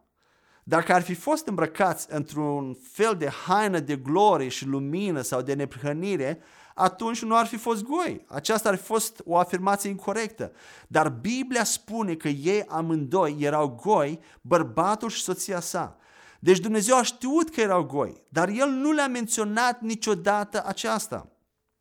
Dacă 0.71 0.93
ar 0.93 1.03
fi 1.03 1.15
fost 1.15 1.47
îmbrăcați 1.47 2.07
într-un 2.11 2.77
fel 2.93 3.15
de 3.19 3.29
haină 3.29 3.79
de 3.79 3.97
glorie 3.97 4.49
și 4.49 4.67
lumină 4.67 5.21
sau 5.21 5.43
de 5.43 5.55
neprihănire, 5.55 6.41
atunci 6.75 7.23
nu 7.23 7.37
ar 7.37 7.47
fi 7.47 7.57
fost 7.57 7.83
goi. 7.83 8.25
Aceasta 8.29 8.69
ar 8.69 8.75
fi 8.77 8.83
fost 8.83 9.21
o 9.25 9.37
afirmație 9.37 9.91
incorrectă. 9.91 10.53
Dar 10.89 11.09
Biblia 11.09 11.65
spune 11.65 12.15
că 12.15 12.29
ei 12.29 12.65
amândoi 12.69 13.37
erau 13.41 13.81
goi, 13.83 14.21
bărbatul 14.41 15.09
și 15.09 15.23
soția 15.23 15.61
sa. 15.61 15.97
Deci 16.41 16.59
Dumnezeu 16.59 16.97
a 16.97 17.03
știut 17.03 17.51
că 17.51 17.61
erau 17.61 17.83
goi, 17.83 18.23
dar 18.29 18.49
El 18.49 18.69
nu 18.69 18.93
le-a 18.93 19.09
menționat 19.09 19.81
niciodată 19.81 20.63
aceasta. 20.67 21.29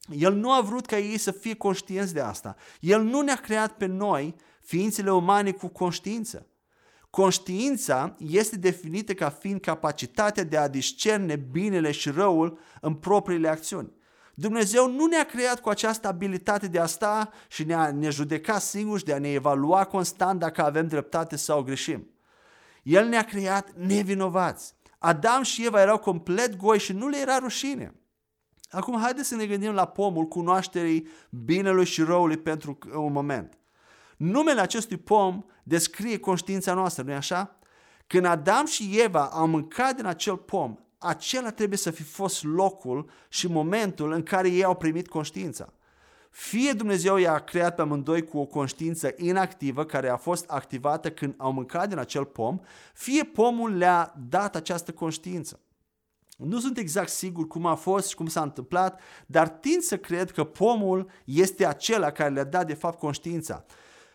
El 0.10 0.34
nu 0.34 0.51
a 0.51 0.62
vrut 0.62 0.86
ca 0.86 0.98
ei 0.98 1.17
să 1.17 1.31
fie 1.31 1.55
conștienți 1.55 2.13
de 2.13 2.22
asta. 2.22 2.55
El 2.79 3.01
nu 3.01 3.22
ne-a 3.22 3.36
creat 3.36 3.72
pe 3.72 3.86
noi, 3.86 4.36
ființele 4.62 5.12
umane, 5.12 5.51
cu 5.51 5.67
conștiință. 5.67 6.49
Conștiința 7.10 8.16
este 8.18 8.58
definită 8.58 9.13
ca 9.13 9.30
fiind 9.30 9.60
capacitatea 9.60 10.44
de 10.44 10.58
a 10.58 10.68
discerne 10.68 11.36
binele 11.36 11.92
și 11.92 12.10
răul 12.10 12.60
în 12.82 12.94
propriile 12.94 13.48
acțiuni. 13.48 13.92
Dumnezeu 14.34 14.92
nu 14.92 15.06
ne-a 15.06 15.25
creat 15.25 15.62
cu 15.62 15.70
această 15.70 16.08
abilitate 16.08 16.68
de 16.68 16.80
a 16.80 16.86
sta 16.86 17.32
și 17.48 17.63
ne-a 17.63 17.92
ne 17.92 18.10
judeca 18.10 18.60
singuri, 18.60 19.04
de 19.04 19.13
a 19.13 19.20
ne 19.20 19.32
evalua 19.32 19.84
constant 19.84 20.39
dacă 20.39 20.63
avem 20.63 20.88
dreptate 20.88 21.36
sau 21.36 21.63
greșim. 21.63 22.10
El 22.84 23.08
ne-a 23.08 23.24
creat 23.24 23.72
nevinovați. 23.75 24.75
Adam 24.98 25.44
și 25.44 25.66
Eva 25.66 25.82
erau 25.82 25.98
complet 25.98 26.56
goi 26.56 26.80
și 26.80 26.94
nu 26.94 27.08
le 27.08 27.18
era 27.18 27.38
rușine. 27.38 27.94
Acum 28.70 29.00
haideți 29.01 29.28
să 29.28 29.36
ne 29.36 29.46
gândim 29.46 29.72
la 29.72 29.86
pomul 29.86 30.25
cunoașterii 30.25 31.08
binelui 31.30 31.86
și 31.86 32.01
răului 32.01 32.38
pentru 32.38 32.78
un 32.96 33.12
moment. 33.12 33.59
Numele 34.19 34.61
acestui 34.61 34.97
pom 34.97 35.43
descrie 35.63 36.19
conștiința 36.19 36.73
noastră, 36.73 37.03
nu-i 37.03 37.13
așa? 37.13 37.59
Când 38.07 38.25
Adam 38.25 38.65
și 38.65 38.99
Eva 39.03 39.25
au 39.25 39.47
mâncat 39.47 39.95
din 39.95 40.05
acel 40.05 40.38
pom, 40.38 40.77
acela 40.97 41.51
trebuie 41.51 41.77
să 41.77 41.91
fi 41.91 42.03
fost 42.03 42.43
locul 42.43 43.09
și 43.29 43.47
momentul 43.47 44.11
în 44.11 44.23
care 44.23 44.49
ei 44.49 44.63
au 44.63 44.75
primit 44.75 45.07
conștiința. 45.07 45.73
Fie 46.29 46.71
Dumnezeu 46.71 47.17
i-a 47.17 47.39
creat 47.39 47.75
pe 47.75 47.81
amândoi 47.81 48.25
cu 48.25 48.38
o 48.38 48.45
conștiință 48.45 49.13
inactivă 49.17 49.85
care 49.85 50.09
a 50.09 50.17
fost 50.17 50.49
activată 50.49 51.11
când 51.11 51.33
au 51.38 51.51
mâncat 51.51 51.88
din 51.88 51.97
acel 51.97 52.25
pom, 52.25 52.59
fie 52.93 53.23
pomul 53.23 53.77
le-a 53.77 54.13
dat 54.29 54.55
această 54.55 54.91
conștiință. 54.91 55.59
Nu 56.38 56.59
sunt 56.59 56.77
exact 56.77 57.09
sigur 57.09 57.47
cum 57.47 57.65
a 57.65 57.75
fost 57.75 58.07
și 58.09 58.15
cum 58.15 58.27
s-a 58.27 58.41
întâmplat, 58.41 59.01
dar 59.25 59.47
tind 59.47 59.81
să 59.81 59.97
cred 59.97 60.31
că 60.31 60.43
pomul 60.43 61.09
este 61.25 61.65
acela 61.65 62.11
care 62.11 62.29
le-a 62.33 62.43
dat 62.43 62.67
de 62.67 62.73
fapt 62.73 62.99
conștiința. 62.99 63.65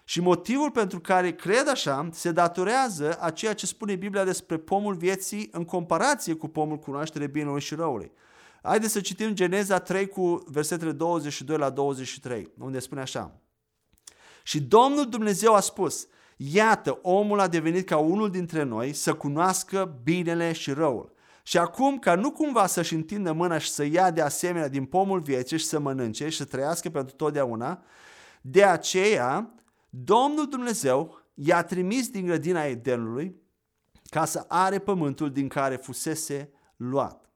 Și 0.05 0.21
motivul 0.21 0.71
pentru 0.71 1.01
care 1.01 1.33
cred 1.33 1.69
așa 1.69 2.09
se 2.13 2.31
datorează 2.31 3.17
a 3.21 3.31
ceea 3.31 3.55
ce 3.55 3.67
spune 3.67 3.95
Biblia 3.95 4.25
despre 4.25 4.57
pomul 4.57 4.95
vieții 4.95 5.49
în 5.53 5.65
comparație 5.65 6.35
cu 6.35 6.49
pomul 6.49 6.79
cunoaștere 6.79 7.27
binelui 7.27 7.61
și 7.61 7.75
răului. 7.75 8.13
Haideți 8.63 8.93
să 8.93 9.01
citim 9.01 9.35
Geneza 9.35 9.79
3 9.79 10.09
cu 10.09 10.43
versetele 10.47 10.93
22 10.93 11.57
la 11.57 11.71
23, 11.71 12.53
unde 12.59 12.79
spune 12.79 13.01
așa. 13.01 13.41
Și 14.43 14.61
Domnul 14.61 15.09
Dumnezeu 15.09 15.55
a 15.55 15.61
spus, 15.61 16.07
iată, 16.37 16.99
omul 17.03 17.41
a 17.41 17.49
devenit 17.49 17.87
ca 17.87 17.97
unul 17.97 18.31
dintre 18.31 18.63
noi 18.63 18.93
să 18.93 19.15
cunoască 19.15 20.01
binele 20.03 20.53
și 20.53 20.73
răul. 20.73 21.13
Și 21.43 21.59
acum, 21.59 21.99
ca 21.99 22.15
nu 22.15 22.31
cumva 22.31 22.67
să-și 22.67 22.95
întindă 22.95 23.33
mâna 23.33 23.59
și 23.59 23.71
să 23.71 23.85
ia 23.85 24.11
de 24.11 24.21
asemenea 24.21 24.69
din 24.69 24.85
pomul 24.85 25.21
vieții 25.21 25.59
și 25.59 25.65
să 25.65 25.79
mănânce 25.79 26.29
și 26.29 26.37
să 26.37 26.45
trăiască 26.45 26.91
pentru 26.91 27.17
totdeauna, 27.17 27.83
de 28.41 28.65
aceea 28.65 29.55
Domnul 29.97 30.49
Dumnezeu 30.49 31.19
i-a 31.35 31.63
trimis 31.63 32.09
din 32.09 32.27
grădina 32.27 32.65
Edenului 32.65 33.43
ca 34.11 34.25
să 34.25 34.45
are 34.49 34.79
pământul 34.79 35.33
din 35.33 35.49
care 35.49 35.77
fusese 35.77 36.51
luat. 36.77 37.31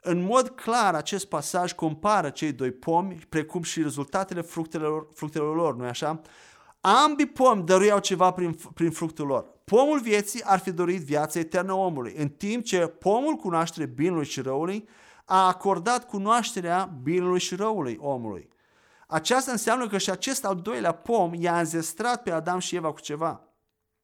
În 0.00 0.22
mod 0.22 0.48
clar, 0.48 0.94
acest 0.94 1.26
pasaj 1.26 1.72
compară 1.72 2.30
cei 2.30 2.52
doi 2.52 2.70
pomi, 2.70 3.18
precum 3.28 3.62
și 3.62 3.82
rezultatele 3.82 4.40
fructelor, 4.40 5.08
fructelor 5.14 5.56
lor, 5.56 5.76
nu-i 5.76 5.88
așa? 5.88 6.20
Ambii 6.80 7.26
pomi 7.26 7.64
dăruiau 7.64 7.98
ceva 7.98 8.30
prin, 8.30 8.58
prin 8.74 8.90
fructul 8.90 9.26
lor. 9.26 9.46
Pomul 9.64 10.00
vieții 10.00 10.42
ar 10.44 10.58
fi 10.58 10.72
dorit 10.72 11.00
viața 11.00 11.38
eternă 11.38 11.72
omului, 11.72 12.14
în 12.16 12.28
timp 12.28 12.64
ce 12.64 12.86
pomul 12.86 13.34
cunoaștere 13.34 13.86
binului 13.86 14.26
și 14.26 14.40
răului 14.40 14.88
a 15.24 15.46
acordat 15.46 16.06
cunoașterea 16.06 16.98
binului 17.02 17.40
și 17.40 17.54
răului 17.54 17.96
omului. 18.00 18.48
Aceasta 19.10 19.50
înseamnă 19.50 19.88
că 19.88 19.98
și 19.98 20.10
acest 20.10 20.44
al 20.44 20.56
doilea 20.56 20.92
pom 20.92 21.34
i-a 21.34 21.58
înzestrat 21.58 22.22
pe 22.22 22.30
Adam 22.30 22.58
și 22.58 22.76
Eva 22.76 22.92
cu 22.92 23.00
ceva. 23.00 23.44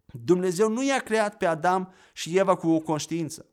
Dumnezeu 0.06 0.68
nu 0.68 0.82
i-a 0.82 0.98
creat 0.98 1.36
pe 1.36 1.46
Adam 1.46 1.92
și 2.12 2.38
Eva 2.38 2.54
cu 2.54 2.68
o 2.68 2.78
conștiință. 2.78 3.46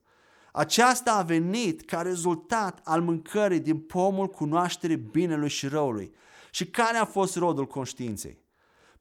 Aceasta 0.52 1.14
a 1.14 1.22
venit 1.22 1.86
ca 1.86 2.02
rezultat 2.02 2.80
al 2.84 3.02
mâncării 3.02 3.60
din 3.60 3.80
pomul 3.80 4.28
cunoașterii 4.28 4.98
binelui 4.98 5.50
și 5.50 5.68
răului. 5.68 6.14
Și 6.52 6.66
care 6.66 6.98
a 6.98 7.06
fost 7.06 7.36
rodul 7.36 7.68
conștiinței? 7.68 8.42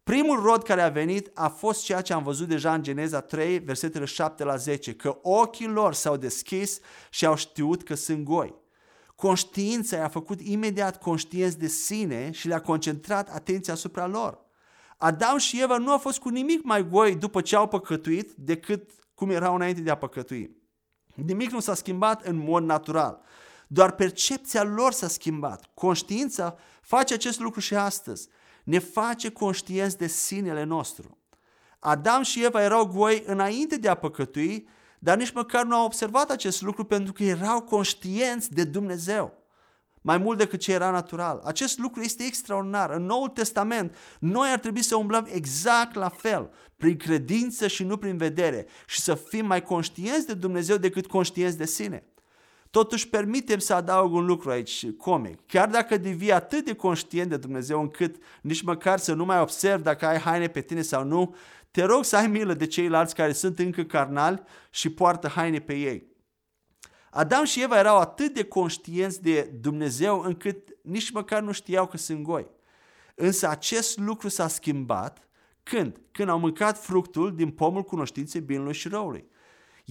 Primul 0.03 0.43
rod 0.43 0.63
care 0.63 0.83
a 0.83 0.89
venit 0.89 1.31
a 1.35 1.49
fost 1.49 1.85
ceea 1.85 2.01
ce 2.01 2.13
am 2.13 2.23
văzut 2.23 2.49
deja 2.49 2.75
în 2.75 2.83
Geneza 2.83 3.21
3, 3.21 3.59
versetele 3.59 4.05
7 4.05 4.45
la 4.45 4.57
10, 4.57 4.95
că 4.95 5.19
ochii 5.23 5.67
lor 5.67 5.95
s-au 5.95 6.17
deschis 6.17 6.79
și 7.11 7.27
au 7.27 7.37
știut 7.37 7.83
că 7.83 7.95
sunt 7.95 8.25
goi. 8.25 8.62
Conștiința 9.15 9.97
i-a 9.97 10.09
făcut 10.09 10.41
imediat 10.41 10.99
conștienți 10.99 11.59
de 11.59 11.67
sine 11.67 12.31
și 12.31 12.49
le-a 12.49 12.61
concentrat 12.61 13.35
atenția 13.35 13.73
asupra 13.73 14.07
lor. 14.07 14.41
Adam 14.99 15.39
și 15.39 15.63
Eva 15.63 15.77
nu 15.77 15.91
au 15.91 15.99
fost 15.99 16.19
cu 16.19 16.29
nimic 16.29 16.63
mai 16.63 16.89
goi 16.89 17.17
după 17.17 17.41
ce 17.41 17.57
au 17.57 17.69
păcătuit 17.69 18.33
decât 18.33 18.91
cum 19.15 19.31
erau 19.31 19.55
înainte 19.55 19.81
de 19.81 19.91
a 19.91 19.97
păcătui. 19.97 20.57
Nimic 21.15 21.51
nu 21.51 21.61
s-a 21.61 21.75
schimbat 21.75 22.27
în 22.27 22.37
mod 22.37 22.65
natural. 22.65 23.23
Doar 23.67 23.93
percepția 23.93 24.63
lor 24.63 24.93
s-a 24.93 25.09
schimbat. 25.09 25.71
Conștiința 25.75 26.57
face 26.83 27.15
acest 27.15 27.41
lucru 27.41 27.61
și 27.61 27.75
astăzi. 27.75 28.29
Ne 28.65 28.79
face 28.79 29.31
conștienți 29.31 29.99
de 29.99 30.07
sinele 30.07 30.65
nostru. 30.65 31.19
Adam 31.79 32.23
și 32.23 32.45
Eva 32.45 32.63
erau 32.63 32.87
goi 32.87 33.23
înainte 33.27 33.77
de 33.77 33.89
a 33.89 33.95
păcătui, 33.95 34.69
dar 35.05 35.17
nici 35.17 35.33
măcar 35.33 35.65
nu 35.65 35.77
au 35.77 35.85
observat 35.85 36.31
acest 36.31 36.63
lucru 36.63 36.85
pentru 36.85 37.13
că 37.13 37.25
erau 37.25 37.61
conștienți 37.61 38.53
de 38.53 38.65
Dumnezeu. 38.65 39.33
Mai 40.01 40.19
mult 40.19 40.39
decât 40.39 40.61
ce 40.61 40.73
era 40.73 40.91
natural. 40.91 41.41
Acest 41.45 41.79
lucru 41.79 42.01
este 42.01 42.25
extraordinar. 42.25 42.91
În 42.91 43.05
Noul 43.05 43.29
Testament, 43.29 43.97
noi 44.19 44.49
ar 44.51 44.59
trebui 44.59 44.83
să 44.83 44.97
umblăm 44.97 45.29
exact 45.33 45.95
la 45.95 46.09
fel, 46.09 46.51
prin 46.77 46.97
credință 46.97 47.67
și 47.67 47.85
nu 47.85 47.97
prin 47.97 48.17
vedere, 48.17 48.67
și 48.87 49.01
să 49.01 49.15
fim 49.15 49.47
mai 49.47 49.63
conștienți 49.63 50.27
de 50.27 50.35
Dumnezeu 50.35 50.77
decât 50.77 51.07
conștienți 51.07 51.57
de 51.57 51.67
sine. 51.67 52.12
Totuși, 52.73 53.09
permitem 53.09 53.59
să 53.59 53.75
adaug 53.75 54.13
un 54.13 54.25
lucru 54.25 54.51
aici, 54.51 54.91
comic. 54.91 55.47
Chiar 55.47 55.69
dacă 55.69 55.97
devii 55.97 56.33
atât 56.33 56.65
de 56.65 56.75
conștient 56.75 57.31
de 57.31 57.37
Dumnezeu 57.37 57.81
încât 57.81 58.17
nici 58.43 58.63
măcar 58.63 58.99
să 58.99 59.15
nu 59.15 59.25
mai 59.25 59.41
observi 59.41 59.83
dacă 59.83 60.07
ai 60.07 60.19
haine 60.19 60.49
pe 60.49 60.61
tine 60.61 60.83
sau 60.83 61.05
nu, 61.05 61.35
te 61.71 61.83
rog 61.83 62.05
să 62.05 62.17
ai 62.17 62.27
milă 62.27 62.55
de 62.55 62.67
ceilalți 62.67 63.15
care 63.15 63.33
sunt 63.33 63.59
încă 63.59 63.83
carnali 63.83 64.43
și 64.71 64.91
poartă 64.91 65.29
haine 65.29 65.59
pe 65.59 65.75
ei. 65.75 66.07
Adam 67.11 67.45
și 67.45 67.63
Eva 67.63 67.79
erau 67.79 67.99
atât 67.99 68.35
de 68.35 68.45
conștienți 68.45 69.23
de 69.23 69.43
Dumnezeu 69.61 70.21
încât 70.21 70.69
nici 70.83 71.11
măcar 71.11 71.43
nu 71.43 71.53
știau 71.53 71.87
că 71.87 71.97
sunt 71.97 72.23
goi. 72.23 72.51
Însă 73.15 73.49
acest 73.49 73.99
lucru 73.99 74.29
s-a 74.29 74.49
schimbat 74.49 75.29
când? 75.63 76.01
Când 76.13 76.29
au 76.29 76.39
mâncat 76.39 76.83
fructul 76.83 77.35
din 77.35 77.51
pomul 77.51 77.83
cunoștinței 77.83 78.41
binelui 78.41 78.75
și 78.75 78.89
răului. 78.89 79.31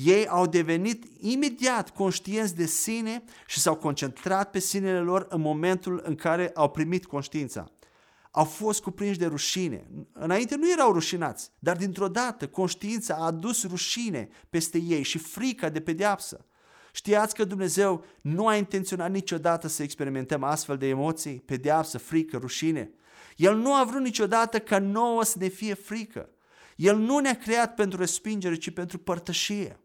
Ei 0.06 0.28
au 0.28 0.48
devenit 0.48 1.06
imediat 1.20 1.90
conștienți 1.90 2.56
de 2.56 2.66
sine 2.66 3.24
și 3.48 3.60
s-au 3.60 3.76
concentrat 3.76 4.52
pe 4.52 4.60
sinele 4.60 5.00
lor 5.00 5.28
în 5.30 5.42
momentul 5.42 6.02
în 6.06 6.16
care 6.16 6.52
au 6.54 6.70
primit 6.70 7.06
conștiința 7.06 7.72
au 8.32 8.44
fost 8.44 8.82
cuprinși 8.82 9.20
de 9.20 9.26
rușine. 9.26 9.88
Înainte 10.14 10.56
nu 10.56 10.72
erau 10.72 10.92
rușinați, 10.92 11.52
dar 11.60 11.78
dintr-o 11.78 12.08
dată 12.08 12.48
conștiința 12.48 13.16
a 13.16 13.26
adus 13.26 13.68
rușine 13.68 14.30
peste 14.50 14.78
ei 14.78 15.04
și 15.04 15.18
frica 15.18 15.70
de 15.70 15.80
pedeapsă. 15.80 16.46
Știați 16.94 17.36
că 17.36 17.44
Dumnezeu 17.44 18.06
nu 18.22 18.48
a 18.48 18.56
intenționat 18.56 19.12
niciodată 19.12 19.68
să 19.68 19.84
experimentăm 19.84 20.44
astfel 20.44 20.78
de 20.78 20.88
emoții, 20.88 21.44
pedeapsă, 21.46 21.98
frică, 21.98 22.38
rușine. 22.38 22.92
El 23.36 23.58
nu 23.58 23.74
a 23.74 23.84
vrut 23.84 24.02
niciodată 24.02 24.60
ca 24.60 24.80
nouă 24.80 25.24
să 25.24 25.36
ne 25.40 25.48
fie 25.48 25.74
frică. 25.74 26.30
El 26.76 26.98
nu 26.98 27.20
ne-a 27.20 27.38
creat 27.38 27.74
pentru 27.76 28.00
respingere, 28.00 28.56
ci 28.56 28.70
pentru 28.70 28.98
părtășie. 28.98 29.81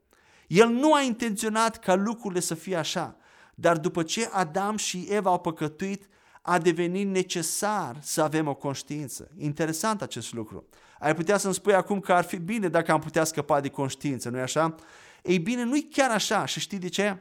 El 0.47 0.69
nu 0.69 0.93
a 0.93 1.01
intenționat 1.01 1.79
ca 1.79 1.95
lucrurile 1.95 2.41
să 2.41 2.55
fie 2.55 2.77
așa, 2.77 3.17
dar 3.55 3.79
după 3.79 4.03
ce 4.03 4.29
Adam 4.33 4.77
și 4.77 5.07
Eva 5.11 5.31
au 5.31 5.41
păcătuit, 5.41 6.09
a 6.43 6.59
devenit 6.59 7.09
necesar 7.09 7.99
să 8.01 8.23
avem 8.23 8.49
o 8.49 8.55
conștiință. 8.55 9.31
Interesant 9.39 10.03
acest 10.03 10.33
lucru. 10.33 10.69
Ai 10.99 11.15
putea 11.15 11.37
să-mi 11.37 11.55
spui 11.55 11.75
acum 11.75 12.01
că 12.01 12.13
ar 12.13 12.25
fi 12.25 12.37
bine 12.37 12.69
dacă 12.69 12.93
am 12.93 13.01
putea 13.01 13.25
scăpa 13.25 13.61
de 13.61 13.69
conștiință, 13.69 14.29
nu-i 14.29 14.41
așa? 14.41 14.75
Ei 15.23 15.39
bine, 15.39 15.63
nu-i 15.63 15.89
chiar 15.93 16.11
așa 16.11 16.45
și 16.45 16.61
știi 16.61 16.79
de 16.79 16.89
ce? 16.89 17.19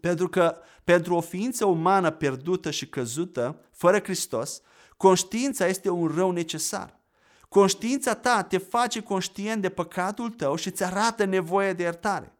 Pentru 0.00 0.28
că 0.28 0.56
pentru 0.84 1.14
o 1.14 1.20
ființă 1.20 1.64
umană 1.64 2.10
pierdută 2.10 2.70
și 2.70 2.88
căzută, 2.88 3.60
fără 3.70 3.98
Hristos, 3.98 4.60
conștiința 4.96 5.66
este 5.66 5.90
un 5.90 6.06
rău 6.14 6.30
necesar. 6.30 7.00
Conștiința 7.48 8.14
ta 8.14 8.42
te 8.42 8.58
face 8.58 9.00
conștient 9.00 9.62
de 9.62 9.68
păcatul 9.68 10.30
tău 10.30 10.56
și 10.56 10.68
îți 10.68 10.84
arată 10.84 11.24
nevoie 11.24 11.72
de 11.72 11.82
iertare. 11.82 12.33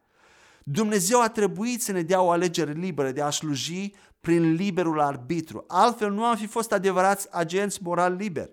Dumnezeu 0.64 1.20
a 1.20 1.28
trebuit 1.28 1.82
să 1.82 1.92
ne 1.92 2.02
dea 2.02 2.20
o 2.20 2.30
alegere 2.30 2.72
liberă 2.72 3.10
de 3.10 3.20
a 3.20 3.30
sluji 3.30 3.92
prin 4.20 4.52
liberul 4.52 5.00
arbitru. 5.00 5.64
Altfel 5.68 6.12
nu 6.12 6.24
am 6.24 6.36
fi 6.36 6.46
fost 6.46 6.72
adevărați 6.72 7.28
agenți 7.30 7.82
moral 7.82 8.14
liberi. 8.14 8.52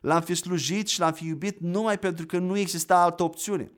L-am 0.00 0.20
fi 0.20 0.34
slujit 0.34 0.88
și 0.88 1.00
l-am 1.00 1.12
fi 1.12 1.26
iubit 1.26 1.60
numai 1.60 1.98
pentru 1.98 2.26
că 2.26 2.38
nu 2.38 2.56
exista 2.58 3.02
altă 3.02 3.22
opțiune. 3.22 3.72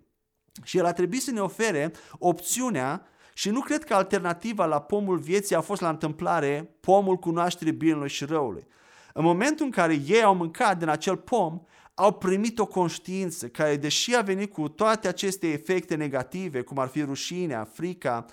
Și 0.63 0.79
el 0.79 0.85
a 0.85 0.93
trebuit 0.93 1.23
să 1.23 1.31
ne 1.31 1.41
ofere 1.41 1.93
opțiunea 2.19 3.07
și 3.35 3.51
nu 3.51 3.61
cred 3.61 3.85
că 3.85 3.95
alternativa 3.95 4.67
la 4.67 4.81
pomul 4.81 5.19
vieții 5.19 5.57
a 5.57 5.61
fost 5.61 5.81
la 5.81 5.89
întâmplare 5.89 6.77
pomul 6.81 7.17
cunoașterii 7.17 7.73
binelui 7.73 8.09
și 8.09 8.25
răului. 8.25 8.67
În 9.13 9.25
momentul 9.25 9.65
în 9.65 9.71
care 9.71 10.01
ei 10.07 10.23
au 10.23 10.35
mâncat 10.35 10.79
din 10.79 10.89
acel 10.89 11.17
pom, 11.17 11.61
au 11.95 12.13
primit 12.13 12.59
o 12.59 12.67
conștiință 12.67 13.49
care, 13.49 13.77
deși 13.77 14.15
a 14.17 14.21
venit 14.21 14.53
cu 14.53 14.69
toate 14.69 15.09
aceste 15.09 15.47
efecte 15.47 15.95
negative, 15.95 16.61
cum 16.61 16.79
ar 16.79 16.89
fi 16.89 17.03
rușinea, 17.03 17.69
frica, 17.73 18.25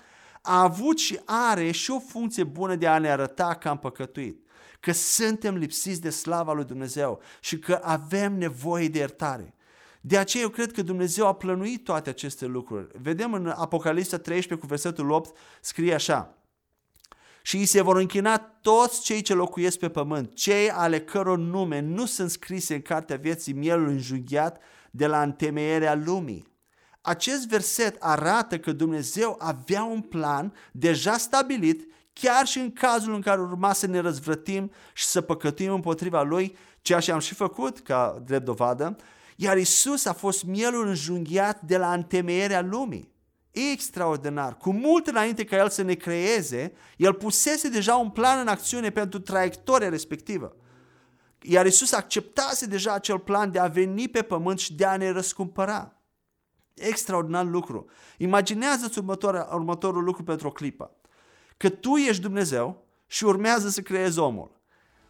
a 0.42 0.62
avut 0.62 0.98
și 0.98 1.20
are 1.24 1.70
și 1.70 1.90
o 1.90 1.98
funcție 1.98 2.44
bună 2.44 2.74
de 2.74 2.86
a 2.86 2.98
ne 2.98 3.10
arăta 3.10 3.54
că 3.54 3.68
am 3.68 3.78
păcătuit, 3.78 4.46
că 4.80 4.92
suntem 4.92 5.56
lipsiți 5.56 6.00
de 6.00 6.10
slava 6.10 6.52
lui 6.52 6.64
Dumnezeu 6.64 7.20
și 7.40 7.58
că 7.58 7.80
avem 7.82 8.38
nevoie 8.38 8.88
de 8.88 8.98
iertare. 8.98 9.54
De 10.00 10.18
aceea 10.18 10.42
eu 10.42 10.48
cred 10.48 10.72
că 10.72 10.82
Dumnezeu 10.82 11.26
a 11.26 11.34
plănuit 11.34 11.84
toate 11.84 12.10
aceste 12.10 12.46
lucruri. 12.46 12.86
Vedem 13.02 13.32
în 13.32 13.48
Apocalipsa 13.48 14.18
13 14.18 14.66
cu 14.66 14.66
versetul 14.66 15.10
8, 15.10 15.36
scrie 15.60 15.94
așa, 15.94 16.41
și 17.42 17.56
îi 17.56 17.66
se 17.66 17.80
vor 17.80 17.96
închina 17.96 18.38
toți 18.38 19.02
cei 19.02 19.22
ce 19.22 19.34
locuiesc 19.34 19.78
pe 19.78 19.88
pământ, 19.88 20.34
cei 20.34 20.70
ale 20.70 21.00
căror 21.00 21.38
nume 21.38 21.80
nu 21.80 22.06
sunt 22.06 22.30
scrise 22.30 22.74
în 22.74 22.82
cartea 22.82 23.16
vieții 23.16 23.52
mielului 23.52 23.92
înjunghiat 23.92 24.60
de 24.90 25.06
la 25.06 25.22
întemeierea 25.22 25.94
lumii. 25.94 26.50
Acest 27.00 27.48
verset 27.48 27.96
arată 27.98 28.58
că 28.58 28.72
Dumnezeu 28.72 29.36
avea 29.38 29.84
un 29.84 30.00
plan 30.00 30.54
deja 30.72 31.16
stabilit 31.16 31.92
chiar 32.12 32.46
și 32.46 32.58
în 32.58 32.72
cazul 32.72 33.14
în 33.14 33.20
care 33.20 33.40
urma 33.40 33.72
să 33.72 33.86
ne 33.86 33.98
răzvrătim 33.98 34.72
și 34.92 35.04
să 35.04 35.20
păcătuim 35.20 35.72
împotriva 35.72 36.22
Lui, 36.22 36.56
ceea 36.82 37.00
ce 37.00 37.12
am 37.12 37.18
și 37.18 37.34
făcut 37.34 37.78
ca 37.78 38.22
drept 38.24 38.44
dovadă, 38.44 38.96
iar 39.36 39.56
Isus 39.56 40.04
a 40.04 40.12
fost 40.12 40.44
mielul 40.44 40.86
înjunghiat 40.86 41.62
de 41.62 41.76
la 41.76 41.92
întemeierea 41.92 42.60
lumii. 42.60 43.11
Extraordinar! 43.52 44.56
Cu 44.56 44.72
mult 44.72 45.06
înainte 45.06 45.44
ca 45.44 45.56
El 45.56 45.68
să 45.68 45.82
ne 45.82 45.94
creeze, 45.94 46.72
El 46.96 47.12
pusese 47.12 47.68
deja 47.68 47.96
un 47.96 48.10
plan 48.10 48.38
în 48.38 48.48
acțiune 48.48 48.90
pentru 48.90 49.20
traiectoria 49.20 49.88
respectivă. 49.88 50.56
Iar 51.40 51.66
Isus 51.66 51.92
acceptase 51.92 52.66
deja 52.66 52.92
acel 52.92 53.18
plan 53.18 53.50
de 53.50 53.58
a 53.58 53.66
veni 53.66 54.08
pe 54.08 54.22
pământ 54.22 54.58
și 54.58 54.74
de 54.74 54.84
a 54.84 54.96
ne 54.96 55.10
răscumpăra. 55.10 55.96
Extraordinar 56.74 57.44
lucru. 57.44 57.86
Imaginează-ți 58.16 58.98
următorul, 58.98 59.48
următorul 59.52 60.04
lucru 60.04 60.22
pentru 60.22 60.48
o 60.48 60.50
clipă. 60.50 60.96
Că 61.56 61.68
tu 61.68 61.96
ești 61.96 62.22
Dumnezeu 62.22 62.86
și 63.06 63.24
urmează 63.24 63.68
să 63.68 63.80
creezi 63.80 64.18
omul. 64.18 64.60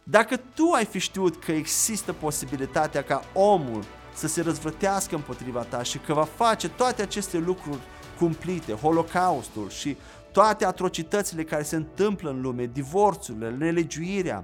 Dacă 0.03 0.37
tu 0.37 0.71
ai 0.71 0.85
fi 0.85 0.99
știut 0.99 1.43
că 1.43 1.51
există 1.51 2.13
posibilitatea 2.13 3.03
ca 3.03 3.23
omul 3.33 3.83
să 4.13 4.27
se 4.27 4.41
răzvrătească 4.41 5.15
împotriva 5.15 5.61
ta 5.61 5.83
și 5.83 5.97
că 5.97 6.13
va 6.13 6.23
face 6.23 6.69
toate 6.69 7.01
aceste 7.01 7.37
lucruri 7.37 7.79
cumplite, 8.19 8.73
holocaustul 8.73 9.69
și 9.69 9.97
toate 10.31 10.65
atrocitățile 10.65 11.43
care 11.43 11.63
se 11.63 11.75
întâmplă 11.75 12.29
în 12.29 12.41
lume, 12.41 12.69
divorțurile, 12.73 13.49
nelegiuirea, 13.49 14.43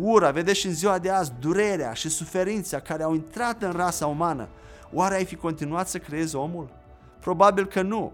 ura, 0.00 0.30
vedeți 0.30 0.58
și 0.58 0.66
în 0.66 0.74
ziua 0.74 0.98
de 0.98 1.10
azi, 1.10 1.32
durerea 1.40 1.92
și 1.92 2.08
suferința 2.08 2.80
care 2.80 3.02
au 3.02 3.14
intrat 3.14 3.62
în 3.62 3.72
rasa 3.72 4.06
umană, 4.06 4.48
oare 4.92 5.14
ai 5.14 5.24
fi 5.24 5.36
continuat 5.36 5.88
să 5.88 5.98
creezi 5.98 6.36
omul? 6.36 6.68
Probabil 7.20 7.66
că 7.66 7.82
nu. 7.82 8.12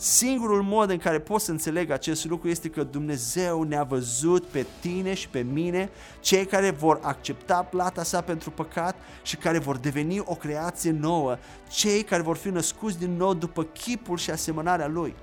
Singurul 0.00 0.62
mod 0.62 0.90
în 0.90 0.98
care 0.98 1.18
pot 1.20 1.40
să 1.40 1.50
înțeleg 1.50 1.90
acest 1.90 2.24
lucru 2.24 2.48
este 2.48 2.68
că 2.68 2.82
Dumnezeu 2.82 3.62
ne-a 3.62 3.82
văzut 3.82 4.44
pe 4.44 4.66
tine 4.80 5.14
și 5.14 5.28
pe 5.28 5.40
mine, 5.40 5.90
cei 6.20 6.46
care 6.46 6.70
vor 6.70 6.98
accepta 7.02 7.62
plata 7.62 8.02
sa 8.02 8.20
pentru 8.20 8.50
păcat 8.50 8.96
și 9.22 9.36
care 9.36 9.58
vor 9.58 9.76
deveni 9.76 10.18
o 10.18 10.34
creație 10.34 10.90
nouă, 10.90 11.36
cei 11.68 12.02
care 12.02 12.22
vor 12.22 12.36
fi 12.36 12.48
născuți 12.48 12.98
din 12.98 13.16
nou 13.16 13.34
după 13.34 13.62
chipul 13.62 14.16
și 14.16 14.30
asemănarea 14.30 14.86
Lui. 14.86 15.14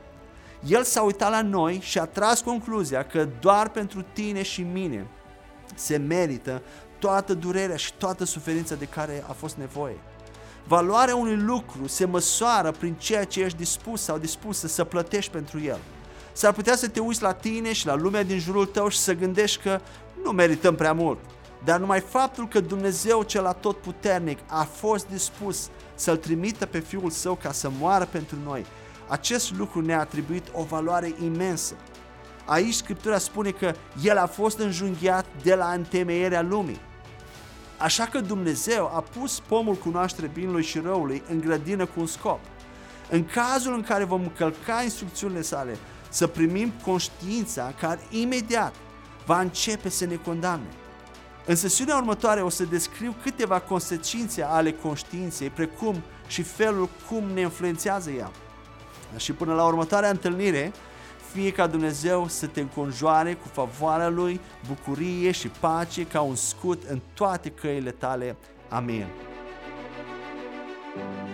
El 0.67 0.83
s-a 0.83 1.01
uitat 1.01 1.31
la 1.31 1.41
noi 1.41 1.79
și 1.81 1.99
a 1.99 2.05
tras 2.05 2.41
concluzia 2.41 3.03
că 3.03 3.27
doar 3.39 3.69
pentru 3.69 4.05
tine 4.13 4.41
și 4.41 4.61
mine 4.61 5.07
se 5.75 5.97
merită 5.97 6.61
toată 6.99 7.33
durerea 7.33 7.75
și 7.75 7.93
toată 7.93 8.23
suferința 8.23 8.75
de 8.75 8.85
care 8.85 9.23
a 9.27 9.31
fost 9.31 9.55
nevoie. 9.55 9.97
Valoarea 10.67 11.15
unui 11.15 11.35
lucru 11.35 11.87
se 11.87 12.05
măsoară 12.05 12.71
prin 12.71 12.93
ceea 12.93 13.23
ce 13.23 13.41
ești 13.41 13.57
dispus 13.57 14.01
sau 14.01 14.17
dispusă 14.17 14.67
să 14.67 14.83
plătești 14.83 15.31
pentru 15.31 15.59
el. 15.59 15.79
S-ar 16.33 16.53
putea 16.53 16.75
să 16.75 16.87
te 16.87 16.99
uiți 16.99 17.21
la 17.21 17.33
tine 17.33 17.73
și 17.73 17.85
la 17.85 17.95
lumea 17.95 18.23
din 18.23 18.39
jurul 18.39 18.65
tău 18.65 18.87
și 18.87 18.97
să 18.97 19.13
gândești 19.13 19.61
că 19.61 19.79
nu 20.23 20.31
merităm 20.31 20.75
prea 20.75 20.93
mult. 20.93 21.19
Dar 21.63 21.79
numai 21.79 21.99
faptul 21.99 22.47
că 22.47 22.59
Dumnezeu 22.59 23.23
cel 23.23 23.45
atotputernic 23.45 24.39
a 24.47 24.63
fost 24.63 25.07
dispus 25.07 25.69
să-L 25.95 26.17
trimită 26.17 26.65
pe 26.65 26.79
Fiul 26.79 27.09
Său 27.09 27.35
ca 27.35 27.51
să 27.51 27.69
moară 27.79 28.07
pentru 28.11 28.37
noi, 28.43 28.65
acest 29.07 29.57
lucru 29.57 29.81
ne-a 29.81 29.99
atribuit 29.99 30.47
o 30.53 30.63
valoare 30.63 31.13
imensă. 31.23 31.73
Aici 32.45 32.73
Scriptura 32.73 33.17
spune 33.17 33.49
că 33.49 33.73
El 34.03 34.17
a 34.17 34.25
fost 34.25 34.59
înjunghiat 34.59 35.25
de 35.43 35.55
la 35.55 35.71
întemeierea 35.71 36.41
lumii. 36.41 36.79
Așa 37.77 38.05
că 38.05 38.19
Dumnezeu 38.19 38.85
a 38.85 39.03
pus 39.19 39.39
pomul 39.39 39.75
cunoaștere 39.75 40.31
binului 40.33 40.63
și 40.63 40.79
răului 40.79 41.23
în 41.29 41.39
grădină 41.39 41.85
cu 41.85 41.99
un 41.99 42.05
scop. 42.05 42.39
În 43.09 43.25
cazul 43.25 43.73
în 43.73 43.83
care 43.83 44.03
vom 44.03 44.21
încălca 44.21 44.81
instrucțiunile 44.83 45.41
sale, 45.41 45.77
să 46.09 46.27
primim 46.27 46.71
conștiința 46.85 47.73
care 47.79 47.99
imediat 48.09 48.75
va 49.25 49.39
începe 49.39 49.89
să 49.89 50.05
ne 50.05 50.15
condamne. 50.15 50.67
În 51.45 51.55
sesiunea 51.55 51.95
următoare 51.95 52.41
o 52.41 52.49
să 52.49 52.63
descriu 52.63 53.15
câteva 53.23 53.59
consecințe 53.59 54.43
ale 54.43 54.71
conștiinței, 54.71 55.49
precum 55.49 56.01
și 56.27 56.41
felul 56.41 56.89
cum 57.09 57.23
ne 57.33 57.41
influențează 57.41 58.09
ea. 58.11 58.31
Și 59.15 59.31
până 59.31 59.53
la 59.53 59.65
următoarea 59.65 60.09
întâlnire, 60.09 60.71
fie 61.35 61.51
ca 61.51 61.67
Dumnezeu 61.67 62.27
să 62.27 62.47
te 62.47 62.59
înconjoare 62.59 63.33
cu 63.33 63.47
favoarea 63.47 64.09
Lui, 64.09 64.39
bucurie 64.67 65.31
și 65.31 65.47
pace 65.47 66.07
ca 66.07 66.21
un 66.21 66.35
scut 66.35 66.83
în 66.83 67.01
toate 67.13 67.49
căile 67.49 67.91
tale. 67.91 68.35
Amin. 68.69 69.05
thank 70.95 71.17
you 71.17 71.24